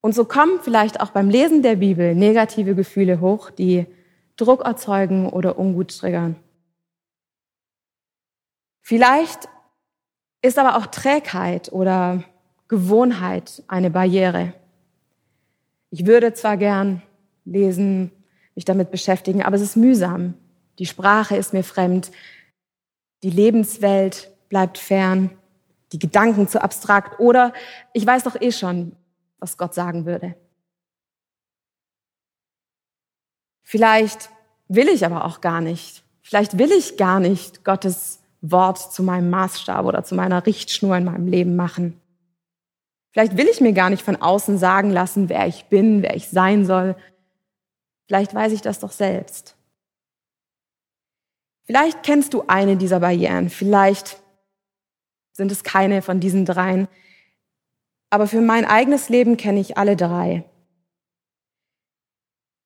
Und 0.01 0.13
so 0.13 0.25
kommen 0.25 0.60
vielleicht 0.62 1.01
auch 1.01 1.10
beim 1.10 1.29
Lesen 1.29 1.62
der 1.63 1.77
Bibel 1.77 2.13
negative 2.13 2.75
Gefühle 2.75 3.22
hoch, 3.22 3.50
die 3.50 3.88
Druck 4.38 4.63
erzeugen 4.65 5.29
oder 5.29 5.58
ungut 5.58 5.98
triggern. 5.98 6.36
Vielleicht 8.82 9.50
ist 10.41 10.60
aber 10.60 10.77
auch 10.77 10.86
Trägheit 10.86 11.72
oder 11.72 12.24
Gewohnheit 12.67 13.63
eine 13.67 13.89
Barriere. 13.89 14.53
Ich 15.89 16.05
würde 16.05 16.34
zwar 16.34 16.58
gern 16.58 17.01
lesen, 17.46 18.12
mich 18.53 18.65
damit 18.65 18.91
beschäftigen, 18.91 19.44
aber 19.44 19.55
es 19.55 19.62
ist 19.62 19.75
mühsam. 19.75 20.36
Die 20.77 20.86
Sprache 20.86 21.36
ist 21.36 21.53
mir 21.53 21.63
fremd. 21.63 22.12
Die 23.25 23.32
Lebenswelt 23.32 24.32
bleibt 24.50 24.77
fern. 24.77 25.32
Die 25.94 25.98
Gedanken 25.98 26.48
zu 26.48 26.62
abstrakt. 26.62 27.20
Oder 27.20 27.53
ich 27.91 28.05
weiß 28.05 28.22
doch 28.22 28.39
eh 28.39 28.51
schon, 28.51 28.96
was 29.39 29.58
Gott 29.58 29.74
sagen 29.74 30.05
würde. 30.05 30.36
Vielleicht 33.63 34.29
will 34.67 34.89
ich 34.89 35.08
aber 35.08 35.25
auch 35.25 35.41
gar 35.41 35.60
nicht. 35.60 36.03
Vielleicht 36.22 36.60
will 36.60 36.72
ich 36.72 36.98
gar 36.98 37.20
nicht 37.20 37.65
Gottes 37.65 38.22
Wort 38.41 38.94
zu 38.94 39.01
meinem 39.01 39.32
Maßstab 39.32 39.88
oder 39.88 40.03
zu 40.03 40.13
meiner 40.13 40.46
Richtschnur 40.46 40.96
in 40.96 41.05
meinem 41.05 41.25
Leben 41.25 41.55
machen. 41.55 42.00
Vielleicht 43.12 43.38
will 43.38 43.48
ich 43.48 43.60
mir 43.60 43.74
gar 43.74 43.89
nicht 43.89 44.03
von 44.03 44.22
außen 44.22 44.60
sagen 44.60 44.91
lassen, 44.91 45.29
wer 45.29 45.48
ich 45.48 45.65
bin, 45.65 46.03
wer 46.03 46.15
ich 46.15 46.29
sein 46.29 46.63
soll. 46.67 46.96
Vielleicht 48.05 48.36
weiß 48.36 48.53
ich 48.53 48.62
das 48.62 48.82
doch 48.82 48.91
selbst. 48.91 49.55
Vielleicht 51.65 52.03
kennst 52.03 52.34
du 52.34 52.43
eine 52.48 52.77
dieser 52.77 53.00
Barrieren, 53.00 53.50
vielleicht 53.50 54.22
sind 55.31 55.51
es 55.51 55.63
keine 55.63 56.01
von 56.01 56.19
diesen 56.19 56.45
dreien, 56.45 56.88
aber 58.10 58.27
für 58.27 58.41
mein 58.41 58.65
eigenes 58.65 59.10
Leben 59.10 59.36
kenne 59.36 59.60
ich 59.60 59.77
alle 59.77 59.95
drei. 59.95 60.45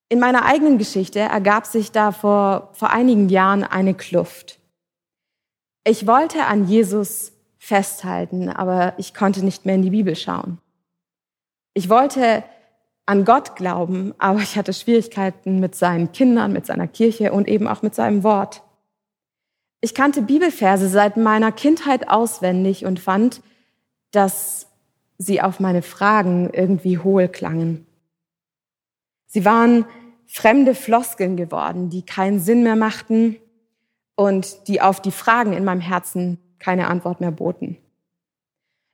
In 0.10 0.20
meiner 0.20 0.46
eigenen 0.46 0.78
Geschichte 0.78 1.20
ergab 1.20 1.66
sich 1.66 1.92
da 1.92 2.12
vor, 2.12 2.70
vor 2.74 2.90
einigen 2.90 3.30
Jahren 3.30 3.64
eine 3.64 3.94
Kluft. 3.94 4.60
Ich 5.86 6.06
wollte 6.06 6.46
an 6.46 6.68
Jesus 6.68 7.32
festhalten, 7.58 8.50
aber 8.50 8.94
ich 8.98 9.14
konnte 9.14 9.44
nicht 9.44 9.66
mehr 9.66 9.76
in 9.76 9.82
die 9.82 9.92
Bibel 9.92 10.16
schauen. 10.16 10.60
Ich 11.74 11.90
wollte 11.90 12.44
an 13.06 13.26
Gott 13.26 13.56
glauben, 13.56 14.14
aber 14.18 14.40
ich 14.40 14.58
hatte 14.58 14.74
Schwierigkeiten 14.74 15.60
mit 15.60 15.76
seinen 15.76 16.12
Kindern, 16.12 16.54
mit 16.54 16.66
seiner 16.66 16.88
Kirche 16.88 17.32
und 17.32 17.48
eben 17.48 17.68
auch 17.68 17.82
mit 17.82 17.96
seinem 17.96 18.24
Wort. 18.24 18.62
Ich 19.82 19.94
kannte 19.94 20.22
Bibelverse 20.22 20.90
seit 20.90 21.18
meiner 21.18 21.52
Kindheit 21.52 22.10
auswendig 22.10 22.86
und 22.86 23.00
fand, 23.00 23.42
dass 24.12 24.68
sie 25.18 25.42
auf 25.42 25.60
meine 25.60 25.82
Fragen 25.82 26.50
irgendwie 26.52 26.98
hohl 26.98 27.28
klangen. 27.28 27.86
Sie 29.28 29.46
waren 29.46 29.86
fremde 30.26 30.76
Floskeln 30.76 31.38
geworden, 31.38 31.90
die 31.90 32.04
keinen 32.04 32.40
Sinn 32.40 32.64
mehr 32.64 32.76
machten 32.76 33.38
und 34.16 34.68
die 34.68 34.82
auf 34.82 35.02
die 35.02 35.12
Fragen 35.12 35.54
in 35.54 35.64
meinem 35.64 35.82
Herzen 35.82 36.40
keine 36.60 36.88
Antwort 36.88 37.22
mehr 37.22 37.32
boten. 37.32 37.78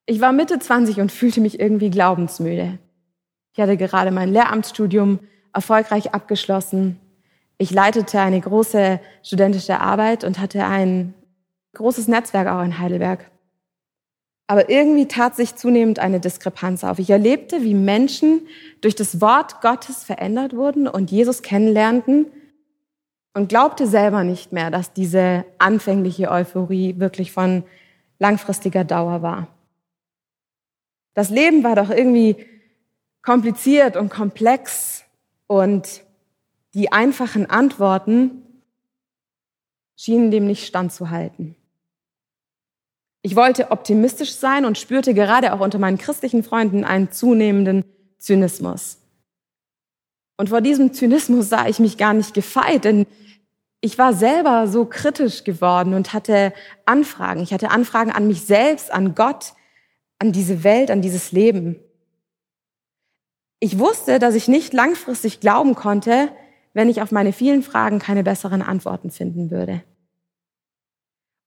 Ich 0.05 0.21
war 0.21 0.31
Mitte 0.31 0.59
20 0.59 0.99
und 0.99 1.11
fühlte 1.11 1.41
mich 1.41 1.59
irgendwie 1.59 1.89
glaubensmüde. 1.89 2.77
Ich 3.53 3.59
hatte 3.59 3.75
gerade 3.75 4.11
mein 4.11 4.31
Lehramtsstudium 4.31 5.19
erfolgreich 5.51 6.13
abgeschlossen. 6.13 6.99
Ich 7.57 7.71
leitete 7.71 8.19
eine 8.19 8.39
große 8.39 8.99
studentische 9.23 9.79
Arbeit 9.79 10.23
und 10.23 10.39
hatte 10.39 10.65
ein 10.65 11.13
großes 11.73 12.07
Netzwerk 12.07 12.47
auch 12.47 12.63
in 12.63 12.79
Heidelberg. 12.79 13.31
Aber 14.47 14.69
irgendwie 14.69 15.07
tat 15.07 15.35
sich 15.35 15.55
zunehmend 15.55 15.99
eine 15.99 16.19
Diskrepanz 16.19 16.83
auf. 16.83 16.99
Ich 16.99 17.09
erlebte, 17.09 17.63
wie 17.63 17.73
Menschen 17.73 18.47
durch 18.81 18.95
das 18.95 19.19
Wort 19.21 19.61
Gottes 19.61 20.03
verändert 20.03 20.55
wurden 20.55 20.87
und 20.87 21.09
Jesus 21.11 21.41
kennenlernten 21.41 22.27
und 23.33 23.49
glaubte 23.49 23.87
selber 23.87 24.23
nicht 24.23 24.51
mehr, 24.51 24.69
dass 24.69 24.93
diese 24.93 25.45
anfängliche 25.57 26.29
Euphorie 26.29 26.99
wirklich 26.99 27.31
von 27.31 27.63
langfristiger 28.19 28.83
Dauer 28.83 29.21
war. 29.21 29.47
Das 31.15 31.29
Leben 31.29 31.63
war 31.63 31.75
doch 31.75 31.89
irgendwie 31.89 32.35
kompliziert 33.23 33.97
und 33.97 34.09
komplex 34.09 35.03
und 35.47 36.03
die 36.75 36.91
einfachen 36.91 37.49
Antworten 37.49 38.43
schienen 39.95 40.29
dem 40.29 40.45
nicht 40.45 40.67
standzuhalten. 40.67 41.55
Ich 43.21 43.35
wollte 43.35 43.71
optimistisch 43.71 44.35
sein 44.35 44.65
und 44.65 44.77
spürte 44.77 45.13
gerade 45.13 45.53
auch 45.53 45.61
unter 45.61 45.79
meinen 45.79 45.97
christlichen 45.97 46.43
Freunden 46.43 46.83
einen 46.83 47.11
zunehmenden 47.11 47.85
Zynismus. 48.19 48.99
Und 50.37 50.49
vor 50.49 50.61
diesem 50.61 50.93
Zynismus 50.93 51.49
sah 51.49 51.65
ich 51.67 51.79
mich 51.79 51.97
gar 51.97 52.13
nicht 52.13 52.33
gefeit, 52.33 52.83
denn 52.83 53.07
ich 53.79 53.97
war 53.97 54.13
selber 54.13 54.67
so 54.67 54.85
kritisch 54.85 55.45
geworden 55.45 55.93
und 55.93 56.11
hatte 56.11 56.53
Anfragen. 56.85 57.41
Ich 57.41 57.53
hatte 57.53 57.71
Anfragen 57.71 58.11
an 58.11 58.27
mich 58.27 58.41
selbst, 58.41 58.91
an 58.91 59.15
Gott, 59.15 59.53
an 60.19 60.33
diese 60.33 60.63
Welt, 60.63 60.91
an 60.91 61.01
dieses 61.01 61.31
Leben. 61.31 61.79
Ich 63.59 63.79
wusste, 63.79 64.19
dass 64.19 64.35
ich 64.35 64.47
nicht 64.49 64.73
langfristig 64.73 65.39
glauben 65.39 65.75
konnte, 65.75 66.29
wenn 66.75 66.89
ich 66.89 67.01
auf 67.01 67.11
meine 67.11 67.31
vielen 67.31 67.63
Fragen 67.63 67.99
keine 67.99 68.21
besseren 68.21 68.61
Antworten 68.61 69.09
finden 69.09 69.49
würde. 69.49 69.81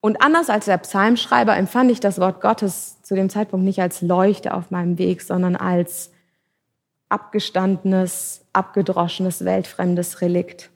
Und 0.00 0.22
anders 0.22 0.48
als 0.48 0.64
der 0.64 0.78
Psalmschreiber 0.78 1.54
empfand 1.54 1.90
ich 1.90 2.00
das 2.00 2.18
Wort 2.18 2.40
Gottes 2.40 3.02
zu 3.02 3.14
dem 3.14 3.28
Zeitpunkt 3.28 3.64
nicht 3.64 3.80
als 3.80 4.00
Leuchte 4.00 4.54
auf 4.54 4.70
meinem 4.70 4.96
Weg, 4.96 5.20
sondern 5.20 5.54
als 5.54 6.10
abgestandenes, 7.10 8.46
abgedroschenes, 8.54 9.44
weltfremdes 9.44 10.22
Relikt. 10.22 10.70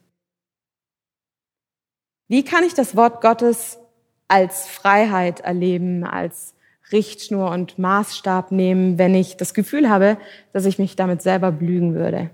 Wie 2.27 2.45
kann 2.45 2.63
ich 2.63 2.75
das 2.75 2.95
Wort 2.95 3.21
Gottes 3.21 3.79
als 4.27 4.67
Freiheit 4.67 5.39
erleben, 5.39 6.03
als 6.03 6.53
Richtschnur 6.91 7.49
und 7.49 7.79
Maßstab 7.79 8.51
nehmen, 8.51 8.99
wenn 8.99 9.15
ich 9.15 9.35
das 9.35 9.55
Gefühl 9.55 9.89
habe, 9.89 10.17
dass 10.51 10.65
ich 10.65 10.77
mich 10.77 10.95
damit 10.95 11.23
selber 11.23 11.51
blügen 11.51 11.95
würde? 11.95 12.29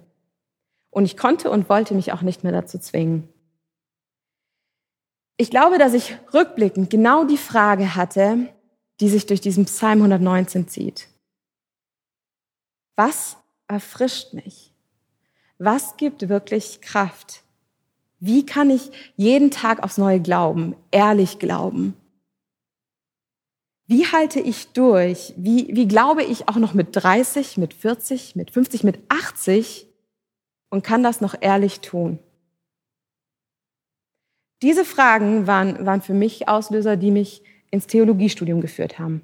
Und 0.91 1.05
ich 1.05 1.17
konnte 1.17 1.51
und 1.51 1.69
wollte 1.69 1.93
mich 1.93 2.11
auch 2.13 2.21
nicht 2.21 2.43
mehr 2.43 2.51
dazu 2.51 2.79
zwingen. 2.79 3.27
Ich 5.37 5.49
glaube, 5.49 5.77
dass 5.77 5.93
ich 5.93 6.17
rückblickend 6.33 6.89
genau 6.89 7.23
die 7.23 7.37
Frage 7.37 7.95
hatte, 7.95 8.49
die 8.99 9.09
sich 9.09 9.25
durch 9.25 9.39
diesen 9.39 9.65
Psalm 9.65 9.99
119 9.99 10.67
zieht. 10.67 11.07
Was 12.95 13.37
erfrischt 13.67 14.33
mich? 14.33 14.73
Was 15.57 15.95
gibt 15.95 16.27
wirklich 16.27 16.81
Kraft? 16.81 17.43
Wie 18.19 18.45
kann 18.45 18.69
ich 18.69 18.91
jeden 19.15 19.51
Tag 19.51 19.81
aufs 19.81 19.97
Neue 19.97 20.19
glauben, 20.19 20.75
ehrlich 20.91 21.39
glauben? 21.39 21.95
Wie 23.87 24.05
halte 24.05 24.39
ich 24.39 24.73
durch? 24.73 25.33
Wie, 25.37 25.73
wie 25.73 25.87
glaube 25.87 26.23
ich 26.23 26.47
auch 26.47 26.57
noch 26.57 26.73
mit 26.73 26.89
30, 26.91 27.57
mit 27.57 27.73
40, 27.73 28.35
mit 28.35 28.51
50, 28.51 28.83
mit 28.83 28.99
80 29.09 29.88
und 30.69 30.83
kann 30.83 31.03
das 31.03 31.21
noch 31.21 31.35
ehrlich 31.39 31.81
tun? 31.81 32.19
Diese 34.61 34.85
Fragen 34.85 35.47
waren, 35.47 35.85
waren 35.85 36.01
für 36.01 36.13
mich 36.13 36.47
Auslöser, 36.47 36.97
die 36.97 37.11
mich 37.11 37.43
ins 37.71 37.87
Theologiestudium 37.87 38.61
geführt 38.61 38.99
haben. 38.99 39.21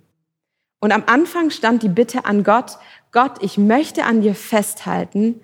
Und 0.79 0.91
am 0.91 1.03
Anfang 1.07 1.49
stand 1.49 1.83
die 1.83 1.89
Bitte 1.89 2.25
an 2.25 2.43
Gott, 2.43 2.77
Gott, 3.11 3.41
ich 3.41 3.57
möchte 3.57 4.03
an 4.03 4.21
dir 4.21 4.35
festhalten, 4.35 5.41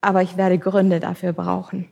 aber 0.00 0.22
ich 0.22 0.36
werde 0.36 0.58
Gründe 0.58 1.00
dafür 1.00 1.32
brauchen. 1.32 1.88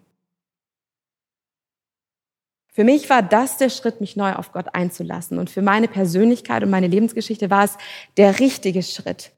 Für 2.75 2.85
mich 2.85 3.11
war 3.11 3.23
das 3.23 3.59
der 3.59 3.69
Schritt, 3.69 4.01
mich 4.01 4.17
neu 4.17 4.33
auf 4.33 4.53
Gott 4.53 4.75
einzulassen. 4.75 5.39
Und 5.39 5.51
für 5.51 5.61
meine 5.61 5.89
Persönlichkeit 5.89 6.63
und 6.63 6.71
meine 6.71 6.87
Lebensgeschichte 6.87 7.51
war 7.51 7.65
es 7.65 7.77
der 8.17 8.39
richtige 8.41 8.83
Schritt. 8.83 9.33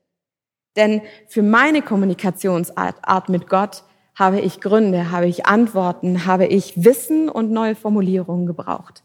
Denn 0.77 1.03
für 1.29 1.43
meine 1.43 1.83
Kommunikationsart 1.83 3.29
mit 3.29 3.49
Gott 3.49 3.85
habe 4.15 4.41
ich 4.41 4.61
Gründe, 4.61 5.11
habe 5.11 5.27
ich 5.27 5.47
Antworten, 5.47 6.27
habe 6.27 6.47
ich 6.47 6.85
Wissen 6.85 7.29
und 7.29 7.51
neue 7.51 7.75
Formulierungen 7.75 8.47
gebraucht. 8.47 9.05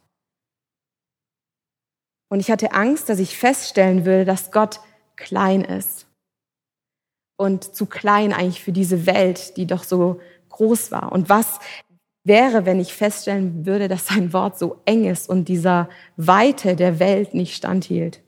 Und 2.30 2.40
ich 2.40 2.52
hatte 2.52 2.74
Angst, 2.74 3.10
dass 3.10 3.20
ich 3.20 3.38
feststellen 3.38 4.06
würde, 4.06 4.26
dass 4.26 4.52
Gott 4.52 4.80
klein 5.16 5.62
ist. 5.62 6.08
Und 7.38 7.76
zu 7.76 7.86
klein 7.86 8.34
eigentlich 8.34 8.64
für 8.64 8.72
diese 8.72 9.06
Welt, 9.06 9.58
die 9.58 9.66
doch 9.66 9.84
so 9.84 10.20
groß 10.50 10.92
war. 10.92 11.12
Und 11.12 11.30
was 11.30 11.60
wäre, 12.24 12.66
wenn 12.66 12.80
ich 12.80 12.94
feststellen 12.94 13.66
würde, 13.66 13.88
dass 13.88 14.08
sein 14.08 14.34
Wort 14.34 14.60
so 14.60 14.82
eng 14.86 15.06
ist 15.06 15.30
und 15.30 15.48
dieser 15.48 15.90
Weite 16.18 16.76
der 16.76 17.00
Welt 17.00 17.34
nicht 17.34 17.56
standhielt? 17.56 18.22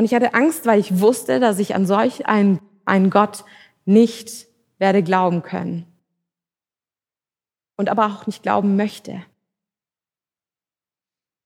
Und 0.00 0.06
ich 0.06 0.14
hatte 0.14 0.32
Angst, 0.32 0.64
weil 0.64 0.80
ich 0.80 1.00
wusste, 1.00 1.40
dass 1.40 1.58
ich 1.58 1.74
an 1.74 1.84
solch 1.84 2.26
einen 2.26 2.58
einen 2.86 3.10
Gott 3.10 3.44
nicht 3.84 4.46
werde 4.78 5.02
glauben 5.02 5.42
können 5.42 5.84
und 7.76 7.90
aber 7.90 8.06
auch 8.06 8.26
nicht 8.26 8.42
glauben 8.42 8.76
möchte. 8.76 9.22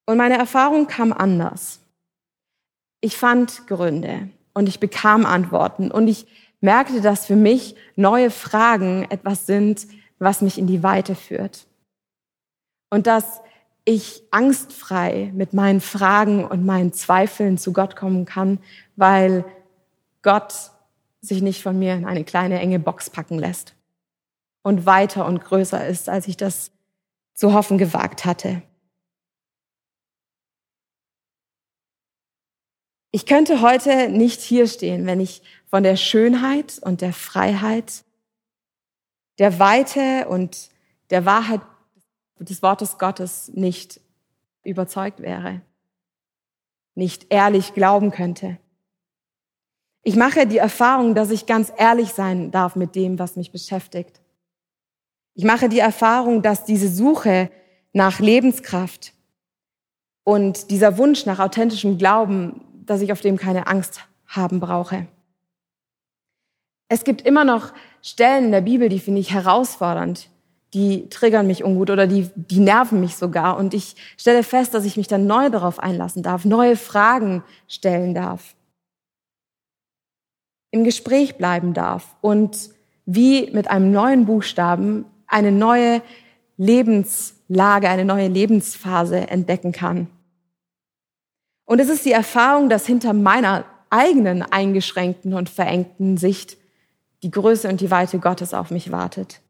Und 0.07 0.19
meine 0.19 0.39
Erfahrung 0.39 0.87
kam 0.87 1.13
anders. 1.13 1.81
Ich 3.01 3.17
fand 3.17 3.67
Gründe 3.67 4.31
und 4.53 4.69
ich 4.69 4.79
bekam 4.79 5.27
Antworten 5.27 5.91
und 5.91 6.07
ich 6.07 6.29
merkte, 6.61 7.01
dass 7.01 7.27
für 7.27 7.35
mich 7.35 7.75
neue 7.97 8.31
Fragen 8.31 9.11
etwas 9.11 9.47
sind, 9.47 9.89
was 10.21 10.43
mich 10.43 10.59
in 10.59 10.69
die 10.69 10.85
Weite 10.85 11.17
führt. 11.17 11.67
Und 12.89 13.09
dass 13.09 13.41
ich 13.85 14.23
angstfrei 14.31 15.31
mit 15.35 15.53
meinen 15.53 15.81
Fragen 15.81 16.45
und 16.45 16.65
meinen 16.65 16.93
Zweifeln 16.93 17.59
zu 17.59 17.73
Gott 17.73 17.97
kommen 17.97 18.25
kann, 18.25 18.59
weil 18.97 19.45
Gott 20.23 20.55
sich 21.21 21.43
nicht 21.43 21.63
von 21.63 21.79
mir 21.79 21.95
in 21.95 22.07
eine 22.07 22.25
kleine 22.25 22.59
enge 22.59 22.79
Box 22.79 23.11
packen 23.11 23.39
lässt 23.39 23.75
und 24.63 24.87
weiter 24.87 25.27
und 25.27 25.43
größer 25.43 25.87
ist, 25.87 26.09
als 26.09 26.29
ich 26.29 26.37
das 26.37 26.71
zu 27.35 27.53
hoffen 27.53 27.79
gewagt 27.79 28.25
hatte. 28.25 28.63
Ich 33.11 33.27
könnte 33.27 33.61
heute 33.61 34.09
nicht 34.09 34.41
hier 34.41 34.67
stehen, 34.67 35.07
wenn 35.07 35.21
ich 35.21 35.43
von 35.67 35.83
der 35.83 35.97
Schönheit 35.97 36.81
und 36.81 37.01
der 37.01 37.13
Freiheit, 37.13 38.05
der 39.39 39.59
Weite 39.59 40.27
und 40.29 40.71
der 41.11 41.25
Wahrheit 41.25 41.61
des 42.39 42.63
Wortes 42.63 42.99
Gottes 42.99 43.51
nicht 43.55 44.01
überzeugt 44.65 45.21
wäre, 45.21 45.61
nicht 46.95 47.27
ehrlich 47.31 47.75
glauben 47.75 48.11
könnte. 48.11 48.59
Ich 50.03 50.17
mache 50.17 50.47
die 50.47 50.59
Erfahrung, 50.59 51.15
dass 51.15 51.31
ich 51.31 51.47
ganz 51.47 51.73
ehrlich 51.77 52.11
sein 52.11 52.51
darf 52.51 52.77
mit 52.77 52.95
dem, 52.95 53.19
was 53.19 53.37
mich 53.37 53.53
beschäftigt. 53.53 54.21
Ich 55.35 55.45
mache 55.45 55.69
die 55.69 55.79
Erfahrung, 55.79 56.43
dass 56.43 56.65
diese 56.65 56.89
Suche 56.89 57.51
nach 57.93 58.21
Lebenskraft 58.21 59.15
und 60.23 60.71
dieser 60.71 60.99
Wunsch 60.99 61.27
nach 61.27 61.39
authentischem 61.39 61.99
Glauben, 61.99 62.61
dass 62.85 63.01
ich 63.01 63.13
auf 63.13 63.21
dem 63.21 63.37
keine 63.37 63.67
Angst 63.67 64.01
haben 64.27 64.61
brauche. 64.61 65.07
Es 66.89 67.05
gibt 67.05 67.23
immer 67.23 67.45
noch 67.45 67.73
Stellen 68.03 68.47
in 68.47 68.53
der 68.53 68.61
Bibel, 68.61 68.89
die 68.89 69.01
finde 69.01 69.21
ich 69.21 69.33
herausfordernd, 69.33 70.29
die 70.75 71.09
triggern 71.09 71.47
mich 71.47 71.65
ungut 71.65 71.91
oder 71.91 72.07
die, 72.07 72.29
die 72.35 72.59
nerven 72.59 73.01
mich 73.01 73.17
sogar. 73.17 73.57
Und 73.57 73.73
ich 73.73 73.95
stelle 74.19 74.43
fest, 74.43 74.75
dass 74.75 74.85
ich 74.85 74.97
mich 74.97 75.09
dann 75.09 75.27
neu 75.27 75.49
darauf 75.49 75.79
einlassen 75.79 76.23
darf, 76.23 76.45
neue 76.45 76.77
Fragen 76.77 77.43
stellen 77.69 78.15
darf 78.15 78.55
im 80.75 80.83
Gespräch 80.83 81.37
bleiben 81.37 81.73
darf 81.73 82.17
und 82.21 82.71
wie 83.07 83.49
mit 83.53 83.71
einem 83.71 83.93
neuen 83.93 84.27
Buchstaben 84.27 85.05
eine 85.29 85.53
neue 85.53 86.03
Lebenslage, 86.57 87.89
eine 87.89 88.05
neue 88.05 88.27
Lebensphase 88.27 89.31
entdecken 89.31 89.71
kann. 89.71 90.09
Und 91.65 91.79
es 91.79 91.89
ist 91.89 92.05
die 92.05 92.11
Erfahrung, 92.11 92.69
dass 92.69 92.87
hinter 92.87 93.13
meiner 93.13 93.65
eigenen 93.89 94.43
eingeschränkten 94.43 95.33
und 95.35 95.49
verengten 95.49 96.17
Sicht 96.17 96.57
die 97.23 97.31
Größe 97.31 97.69
und 97.69 97.81
die 97.81 97.93
Weite 97.93 98.19
Gottes 98.19 98.53
auf 98.53 98.73
mich 98.73 98.91
wartet. 98.91 99.41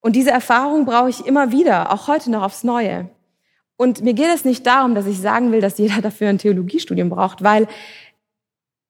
Und 0.00 0.16
diese 0.16 0.30
Erfahrung 0.30 0.86
brauche 0.86 1.10
ich 1.10 1.26
immer 1.26 1.52
wieder, 1.52 1.92
auch 1.92 2.08
heute 2.08 2.30
noch 2.30 2.42
aufs 2.42 2.64
Neue. 2.64 3.08
Und 3.76 4.02
mir 4.02 4.14
geht 4.14 4.28
es 4.34 4.44
nicht 4.44 4.66
darum, 4.66 4.94
dass 4.94 5.06
ich 5.06 5.20
sagen 5.20 5.52
will, 5.52 5.60
dass 5.60 5.78
jeder 5.78 6.00
dafür 6.02 6.28
ein 6.28 6.38
Theologiestudium 6.38 7.10
braucht, 7.10 7.42
weil, 7.42 7.68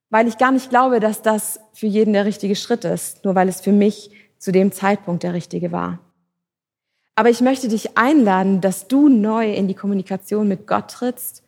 weil 0.08 0.28
ich 0.28 0.38
gar 0.38 0.52
nicht 0.52 0.70
glaube, 0.70 1.00
dass 1.00 1.22
das 1.22 1.60
für 1.72 1.86
jeden 1.86 2.12
der 2.12 2.24
richtige 2.24 2.56
Schritt 2.56 2.84
ist, 2.84 3.24
nur 3.24 3.34
weil 3.34 3.48
es 3.48 3.60
für 3.60 3.72
mich 3.72 4.10
zu 4.38 4.52
dem 4.52 4.72
Zeitpunkt 4.72 5.22
der 5.22 5.34
richtige 5.34 5.72
war. 5.72 5.98
Aber 7.14 7.28
ich 7.28 7.40
möchte 7.40 7.68
dich 7.68 7.98
einladen, 7.98 8.60
dass 8.60 8.88
du 8.88 9.08
neu 9.08 9.52
in 9.52 9.68
die 9.68 9.74
Kommunikation 9.74 10.48
mit 10.48 10.66
Gott 10.66 10.90
trittst, 10.90 11.44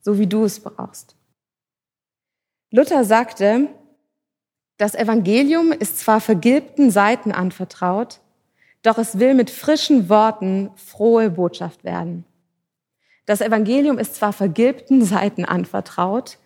so 0.00 0.18
wie 0.18 0.26
du 0.26 0.44
es 0.44 0.60
brauchst. 0.60 1.16
Luther 2.70 3.04
sagte, 3.04 3.68
das 4.76 4.94
Evangelium 4.94 5.72
ist 5.72 5.98
zwar 5.98 6.20
vergilbten 6.20 6.90
Seiten 6.90 7.32
anvertraut, 7.32 8.20
doch 8.84 8.98
es 8.98 9.18
will 9.18 9.34
mit 9.34 9.50
frischen 9.50 10.08
Worten 10.08 10.70
frohe 10.76 11.30
Botschaft 11.30 11.82
werden. 11.82 12.24
Das 13.26 13.40
Evangelium 13.40 13.98
ist 13.98 14.14
zwar 14.14 14.32
vergilbten 14.32 15.02
Seiten 15.02 15.44
anvertraut, 15.44 16.38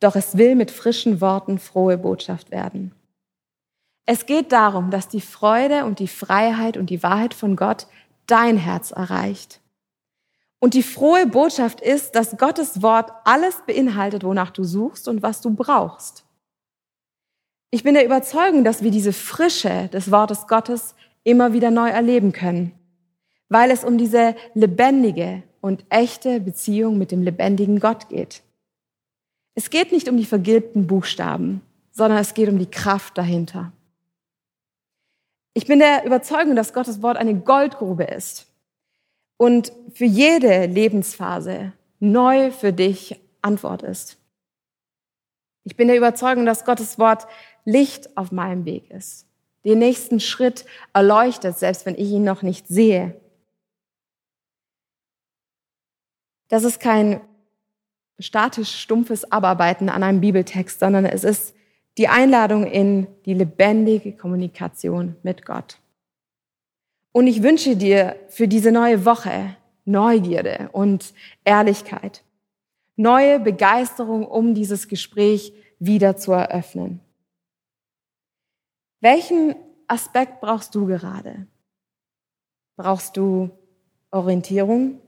doch 0.00 0.16
es 0.16 0.38
will 0.38 0.56
mit 0.56 0.70
frischen 0.70 1.20
Worten 1.20 1.58
frohe 1.58 1.98
Botschaft 1.98 2.50
werden. 2.50 2.94
Es 4.06 4.24
geht 4.24 4.52
darum, 4.52 4.90
dass 4.90 5.08
die 5.08 5.20
Freude 5.20 5.84
und 5.84 5.98
die 5.98 6.08
Freiheit 6.08 6.76
und 6.78 6.88
die 6.88 7.02
Wahrheit 7.02 7.34
von 7.34 7.56
Gott 7.56 7.86
dein 8.26 8.56
Herz 8.56 8.90
erreicht. 8.92 9.60
Und 10.58 10.72
die 10.72 10.82
frohe 10.82 11.26
Botschaft 11.26 11.82
ist, 11.82 12.14
dass 12.14 12.38
Gottes 12.38 12.80
Wort 12.80 13.12
alles 13.24 13.62
beinhaltet, 13.66 14.24
wonach 14.24 14.50
du 14.50 14.64
suchst 14.64 15.08
und 15.08 15.22
was 15.22 15.42
du 15.42 15.54
brauchst. 15.54 16.24
Ich 17.70 17.82
bin 17.82 17.94
der 17.94 18.06
Überzeugung, 18.06 18.64
dass 18.64 18.82
wir 18.82 18.90
diese 18.90 19.12
Frische 19.12 19.88
des 19.92 20.10
Wortes 20.10 20.46
Gottes 20.46 20.94
immer 21.26 21.52
wieder 21.52 21.72
neu 21.72 21.88
erleben 21.88 22.32
können, 22.32 22.72
weil 23.48 23.72
es 23.72 23.82
um 23.82 23.98
diese 23.98 24.36
lebendige 24.54 25.42
und 25.60 25.84
echte 25.88 26.38
Beziehung 26.40 26.98
mit 26.98 27.10
dem 27.10 27.22
lebendigen 27.22 27.80
Gott 27.80 28.08
geht. 28.08 28.42
Es 29.54 29.70
geht 29.70 29.90
nicht 29.90 30.08
um 30.08 30.16
die 30.16 30.24
vergilbten 30.24 30.86
Buchstaben, 30.86 31.62
sondern 31.90 32.20
es 32.20 32.34
geht 32.34 32.48
um 32.48 32.58
die 32.58 32.70
Kraft 32.70 33.18
dahinter. 33.18 33.72
Ich 35.52 35.66
bin 35.66 35.80
der 35.80 36.04
Überzeugung, 36.04 36.54
dass 36.54 36.72
Gottes 36.72 37.02
Wort 37.02 37.16
eine 37.16 37.34
Goldgrube 37.34 38.04
ist 38.04 38.46
und 39.36 39.72
für 39.94 40.04
jede 40.04 40.66
Lebensphase 40.66 41.72
neu 41.98 42.52
für 42.52 42.72
dich 42.72 43.20
Antwort 43.42 43.82
ist. 43.82 44.18
Ich 45.64 45.76
bin 45.76 45.88
der 45.88 45.96
Überzeugung, 45.96 46.46
dass 46.46 46.64
Gottes 46.64 47.00
Wort 47.00 47.26
Licht 47.64 48.16
auf 48.16 48.30
meinem 48.30 48.64
Weg 48.64 48.90
ist 48.92 49.25
den 49.66 49.78
nächsten 49.80 50.20
Schritt 50.20 50.64
erleuchtet, 50.92 51.58
selbst 51.58 51.86
wenn 51.86 51.96
ich 51.96 52.10
ihn 52.10 52.24
noch 52.24 52.42
nicht 52.42 52.68
sehe. 52.68 53.20
Das 56.48 56.64
ist 56.64 56.78
kein 56.78 57.20
statisch 58.18 58.80
stumpfes 58.80 59.30
Abarbeiten 59.30 59.88
an 59.88 60.02
einem 60.02 60.20
Bibeltext, 60.20 60.78
sondern 60.78 61.04
es 61.04 61.24
ist 61.24 61.54
die 61.98 62.08
Einladung 62.08 62.64
in 62.66 63.06
die 63.24 63.34
lebendige 63.34 64.12
Kommunikation 64.12 65.16
mit 65.22 65.44
Gott. 65.44 65.78
Und 67.12 67.26
ich 67.26 67.42
wünsche 67.42 67.76
dir 67.76 68.16
für 68.28 68.46
diese 68.46 68.70
neue 68.70 69.04
Woche 69.04 69.56
Neugierde 69.84 70.68
und 70.72 71.14
Ehrlichkeit, 71.44 72.22
neue 72.96 73.40
Begeisterung, 73.40 74.26
um 74.26 74.54
dieses 74.54 74.88
Gespräch 74.88 75.52
wieder 75.78 76.16
zu 76.16 76.32
eröffnen. 76.32 77.00
Welchen 79.00 79.54
Aspekt 79.88 80.40
brauchst 80.40 80.74
du 80.74 80.86
gerade? 80.86 81.46
Brauchst 82.76 83.16
du 83.16 83.50
Orientierung? 84.10 85.00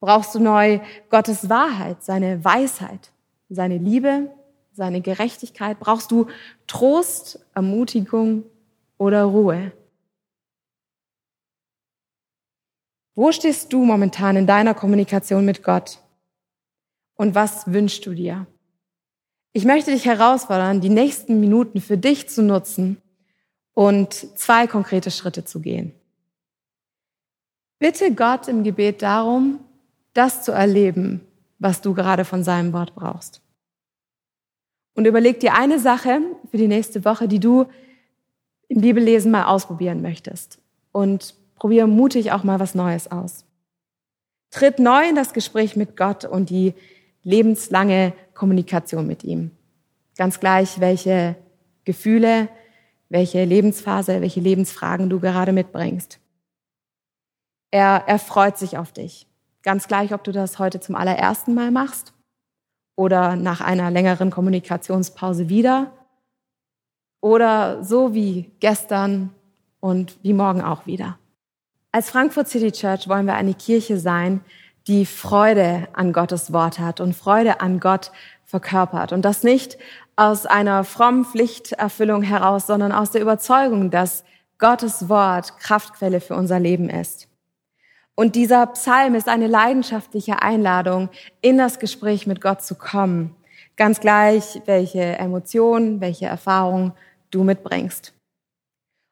Brauchst 0.00 0.34
du 0.34 0.40
neu 0.40 0.80
Gottes 1.08 1.48
Wahrheit, 1.48 2.02
seine 2.02 2.44
Weisheit, 2.44 3.12
seine 3.48 3.78
Liebe, 3.78 4.30
seine 4.72 5.00
Gerechtigkeit? 5.00 5.80
Brauchst 5.80 6.10
du 6.10 6.26
Trost, 6.66 7.44
Ermutigung 7.54 8.44
oder 8.98 9.24
Ruhe? 9.24 9.72
Wo 13.14 13.30
stehst 13.32 13.72
du 13.72 13.84
momentan 13.84 14.36
in 14.36 14.46
deiner 14.46 14.74
Kommunikation 14.74 15.44
mit 15.44 15.62
Gott? 15.62 16.00
Und 17.14 17.34
was 17.34 17.72
wünschst 17.72 18.04
du 18.06 18.12
dir? 18.12 18.46
Ich 19.56 19.64
möchte 19.64 19.92
dich 19.92 20.04
herausfordern, 20.04 20.80
die 20.80 20.88
nächsten 20.88 21.38
Minuten 21.38 21.80
für 21.80 21.96
dich 21.96 22.28
zu 22.28 22.42
nutzen 22.42 23.00
und 23.72 24.12
zwei 24.12 24.66
konkrete 24.66 25.12
Schritte 25.12 25.44
zu 25.44 25.60
gehen. 25.60 25.92
Bitte 27.78 28.12
Gott 28.12 28.48
im 28.48 28.64
Gebet 28.64 29.00
darum, 29.00 29.60
das 30.12 30.42
zu 30.42 30.50
erleben, 30.50 31.20
was 31.60 31.80
du 31.80 31.94
gerade 31.94 32.24
von 32.24 32.42
seinem 32.42 32.72
Wort 32.72 32.96
brauchst. 32.96 33.42
Und 34.96 35.06
überleg 35.06 35.38
dir 35.38 35.54
eine 35.54 35.78
Sache 35.78 36.20
für 36.50 36.56
die 36.56 36.68
nächste 36.68 37.04
Woche, 37.04 37.28
die 37.28 37.38
du 37.38 37.66
im 38.66 38.80
Bibellesen 38.80 39.30
mal 39.30 39.44
ausprobieren 39.44 40.02
möchtest. 40.02 40.58
Und 40.90 41.36
probiere 41.54 41.86
mutig 41.86 42.32
auch 42.32 42.42
mal 42.42 42.58
was 42.58 42.74
Neues 42.74 43.08
aus. 43.08 43.44
Tritt 44.50 44.80
neu 44.80 45.08
in 45.08 45.14
das 45.14 45.32
Gespräch 45.32 45.76
mit 45.76 45.96
Gott 45.96 46.24
und 46.24 46.50
die 46.50 46.74
lebenslange 47.24 48.12
Kommunikation 48.34 49.06
mit 49.06 49.24
ihm. 49.24 49.50
Ganz 50.16 50.38
gleich, 50.38 50.78
welche 50.78 51.36
Gefühle, 51.84 52.48
welche 53.08 53.44
Lebensphase, 53.44 54.20
welche 54.20 54.40
Lebensfragen 54.40 55.10
du 55.10 55.20
gerade 55.20 55.52
mitbringst. 55.52 56.20
Er, 57.70 58.04
er 58.06 58.18
freut 58.18 58.56
sich 58.56 58.78
auf 58.78 58.92
dich. 58.92 59.26
Ganz 59.62 59.88
gleich, 59.88 60.14
ob 60.14 60.22
du 60.22 60.30
das 60.30 60.58
heute 60.58 60.78
zum 60.78 60.94
allerersten 60.94 61.54
Mal 61.54 61.70
machst 61.70 62.12
oder 62.96 63.34
nach 63.34 63.60
einer 63.60 63.90
längeren 63.90 64.30
Kommunikationspause 64.30 65.48
wieder 65.48 65.92
oder 67.20 67.82
so 67.82 68.14
wie 68.14 68.52
gestern 68.60 69.34
und 69.80 70.18
wie 70.22 70.34
morgen 70.34 70.60
auch 70.60 70.86
wieder. 70.86 71.18
Als 71.90 72.10
Frankfurt 72.10 72.48
City 72.48 72.72
Church 72.72 73.08
wollen 73.08 73.26
wir 73.26 73.34
eine 73.34 73.54
Kirche 73.54 73.98
sein, 73.98 74.40
die 74.86 75.06
Freude 75.06 75.88
an 75.94 76.12
Gottes 76.12 76.52
Wort 76.52 76.78
hat 76.78 77.00
und 77.00 77.14
Freude 77.14 77.60
an 77.60 77.80
Gott 77.80 78.12
verkörpert. 78.44 79.12
Und 79.12 79.22
das 79.22 79.42
nicht 79.42 79.78
aus 80.16 80.46
einer 80.46 80.84
frommen 80.84 81.24
Pflichterfüllung 81.24 82.22
heraus, 82.22 82.66
sondern 82.66 82.92
aus 82.92 83.10
der 83.10 83.22
Überzeugung, 83.22 83.90
dass 83.90 84.24
Gottes 84.58 85.08
Wort 85.08 85.58
Kraftquelle 85.58 86.20
für 86.20 86.34
unser 86.36 86.60
Leben 86.60 86.88
ist. 86.88 87.28
Und 88.14 88.36
dieser 88.36 88.66
Psalm 88.68 89.14
ist 89.16 89.28
eine 89.28 89.48
leidenschaftliche 89.48 90.40
Einladung, 90.40 91.08
in 91.40 91.58
das 91.58 91.80
Gespräch 91.80 92.26
mit 92.26 92.40
Gott 92.40 92.62
zu 92.62 92.76
kommen. 92.76 93.34
Ganz 93.76 93.98
gleich, 93.98 94.62
welche 94.66 95.00
Emotionen, 95.00 96.00
welche 96.00 96.26
Erfahrungen 96.26 96.92
du 97.32 97.42
mitbringst. 97.42 98.14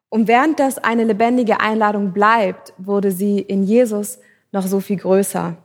Und 0.08 0.28
während 0.28 0.60
das 0.60 0.78
eine 0.78 1.04
lebendige 1.04 1.58
Einladung 1.60 2.12
bleibt, 2.12 2.74
wurde 2.78 3.10
sie 3.10 3.40
in 3.40 3.64
Jesus 3.64 4.20
noch 4.52 4.66
so 4.66 4.80
viel 4.80 4.98
größer. 4.98 5.56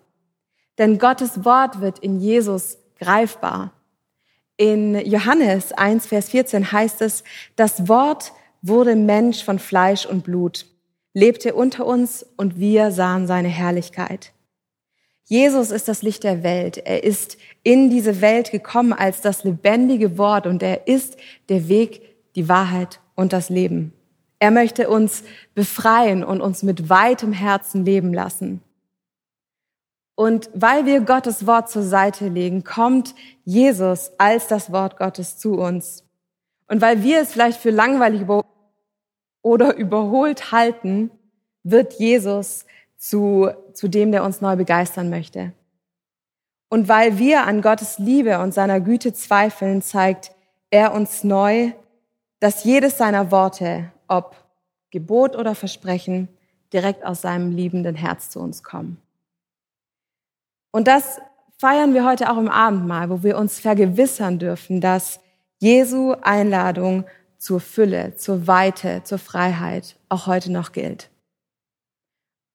Denn 0.77 0.97
Gottes 0.97 1.45
Wort 1.45 1.81
wird 1.81 1.99
in 1.99 2.19
Jesus 2.19 2.77
greifbar. 2.99 3.73
In 4.57 4.95
Johannes 5.05 5.71
1, 5.71 6.07
Vers 6.07 6.29
14 6.29 6.71
heißt 6.71 7.01
es, 7.01 7.23
das 7.55 7.87
Wort 7.87 8.31
wurde 8.61 8.95
Mensch 8.95 9.43
von 9.43 9.59
Fleisch 9.59 10.05
und 10.05 10.23
Blut, 10.23 10.65
lebte 11.13 11.53
unter 11.53 11.85
uns 11.85 12.25
und 12.37 12.59
wir 12.59 12.91
sahen 12.91 13.27
seine 13.27 13.49
Herrlichkeit. 13.49 14.33
Jesus 15.25 15.71
ist 15.71 15.87
das 15.89 16.01
Licht 16.01 16.23
der 16.23 16.41
Welt. 16.41 16.77
Er 16.77 17.03
ist 17.03 17.37
in 17.61 17.89
diese 17.89 18.21
Welt 18.21 18.49
gekommen 18.49 18.93
als 18.93 19.21
das 19.21 19.43
lebendige 19.43 20.17
Wort 20.17 20.47
und 20.47 20.63
er 20.63 20.87
ist 20.87 21.17
der 21.49 21.67
Weg, 21.67 22.01
die 22.35 22.47
Wahrheit 22.47 23.01
und 23.13 23.33
das 23.33 23.49
Leben. 23.49 23.93
Er 24.39 24.51
möchte 24.51 24.89
uns 24.89 25.23
befreien 25.53 26.23
und 26.23 26.39
uns 26.39 26.63
mit 26.63 26.89
weitem 26.89 27.33
Herzen 27.33 27.83
leben 27.83 28.13
lassen. 28.13 28.61
Und 30.17 30.49
weil 30.55 30.87
wir 30.87 31.01
Gottes 31.01 31.45
Wort 31.45 31.69
zur 31.69 31.83
Seite 31.83 32.27
legen, 32.27 32.63
kommt 32.63 33.13
Jesus 33.45 34.09
als 34.17 34.47
das 34.47 34.71
Wort 34.71 34.97
Gottes 34.97 35.37
zu 35.37 35.59
uns. 35.59 36.03
Und 36.67 36.81
weil 36.81 37.03
wir 37.03 37.21
es 37.21 37.33
vielleicht 37.33 37.61
für 37.61 37.69
langweilig 37.69 38.23
oder 39.43 39.75
überholt 39.75 40.51
halten, 40.51 41.11
wird 41.61 41.99
Jesus 41.99 42.65
zu, 42.97 43.51
zu 43.73 43.89
dem, 43.89 44.11
der 44.11 44.23
uns 44.23 44.41
neu 44.41 44.55
begeistern 44.55 45.11
möchte. 45.11 45.53
Und 46.67 46.89
weil 46.89 47.19
wir 47.19 47.45
an 47.45 47.61
Gottes 47.61 47.99
Liebe 47.99 48.39
und 48.39 48.55
seiner 48.55 48.79
Güte 48.79 49.13
zweifeln, 49.13 49.83
zeigt 49.83 50.31
er 50.71 50.95
uns 50.95 51.23
neu, 51.23 51.73
dass 52.39 52.63
jedes 52.63 52.97
seiner 52.97 53.29
Worte, 53.29 53.91
ob 54.07 54.35
Gebot 54.89 55.35
oder 55.35 55.53
Versprechen, 55.53 56.27
direkt 56.73 57.05
aus 57.05 57.21
seinem 57.21 57.51
liebenden 57.51 57.95
Herz 57.95 58.31
zu 58.31 58.39
uns 58.39 58.63
kommen. 58.63 58.99
Und 60.71 60.87
das 60.87 61.19
feiern 61.59 61.93
wir 61.93 62.05
heute 62.05 62.31
auch 62.31 62.37
im 62.37 62.49
Abendmahl, 62.49 63.09
wo 63.09 63.23
wir 63.23 63.37
uns 63.37 63.59
vergewissern 63.59 64.39
dürfen, 64.39 64.81
dass 64.81 65.19
Jesu 65.59 66.15
Einladung 66.21 67.05
zur 67.37 67.59
Fülle, 67.59 68.15
zur 68.15 68.47
Weite, 68.47 69.03
zur 69.03 69.17
Freiheit 69.17 69.97
auch 70.09 70.27
heute 70.27 70.51
noch 70.51 70.71
gilt. 70.71 71.09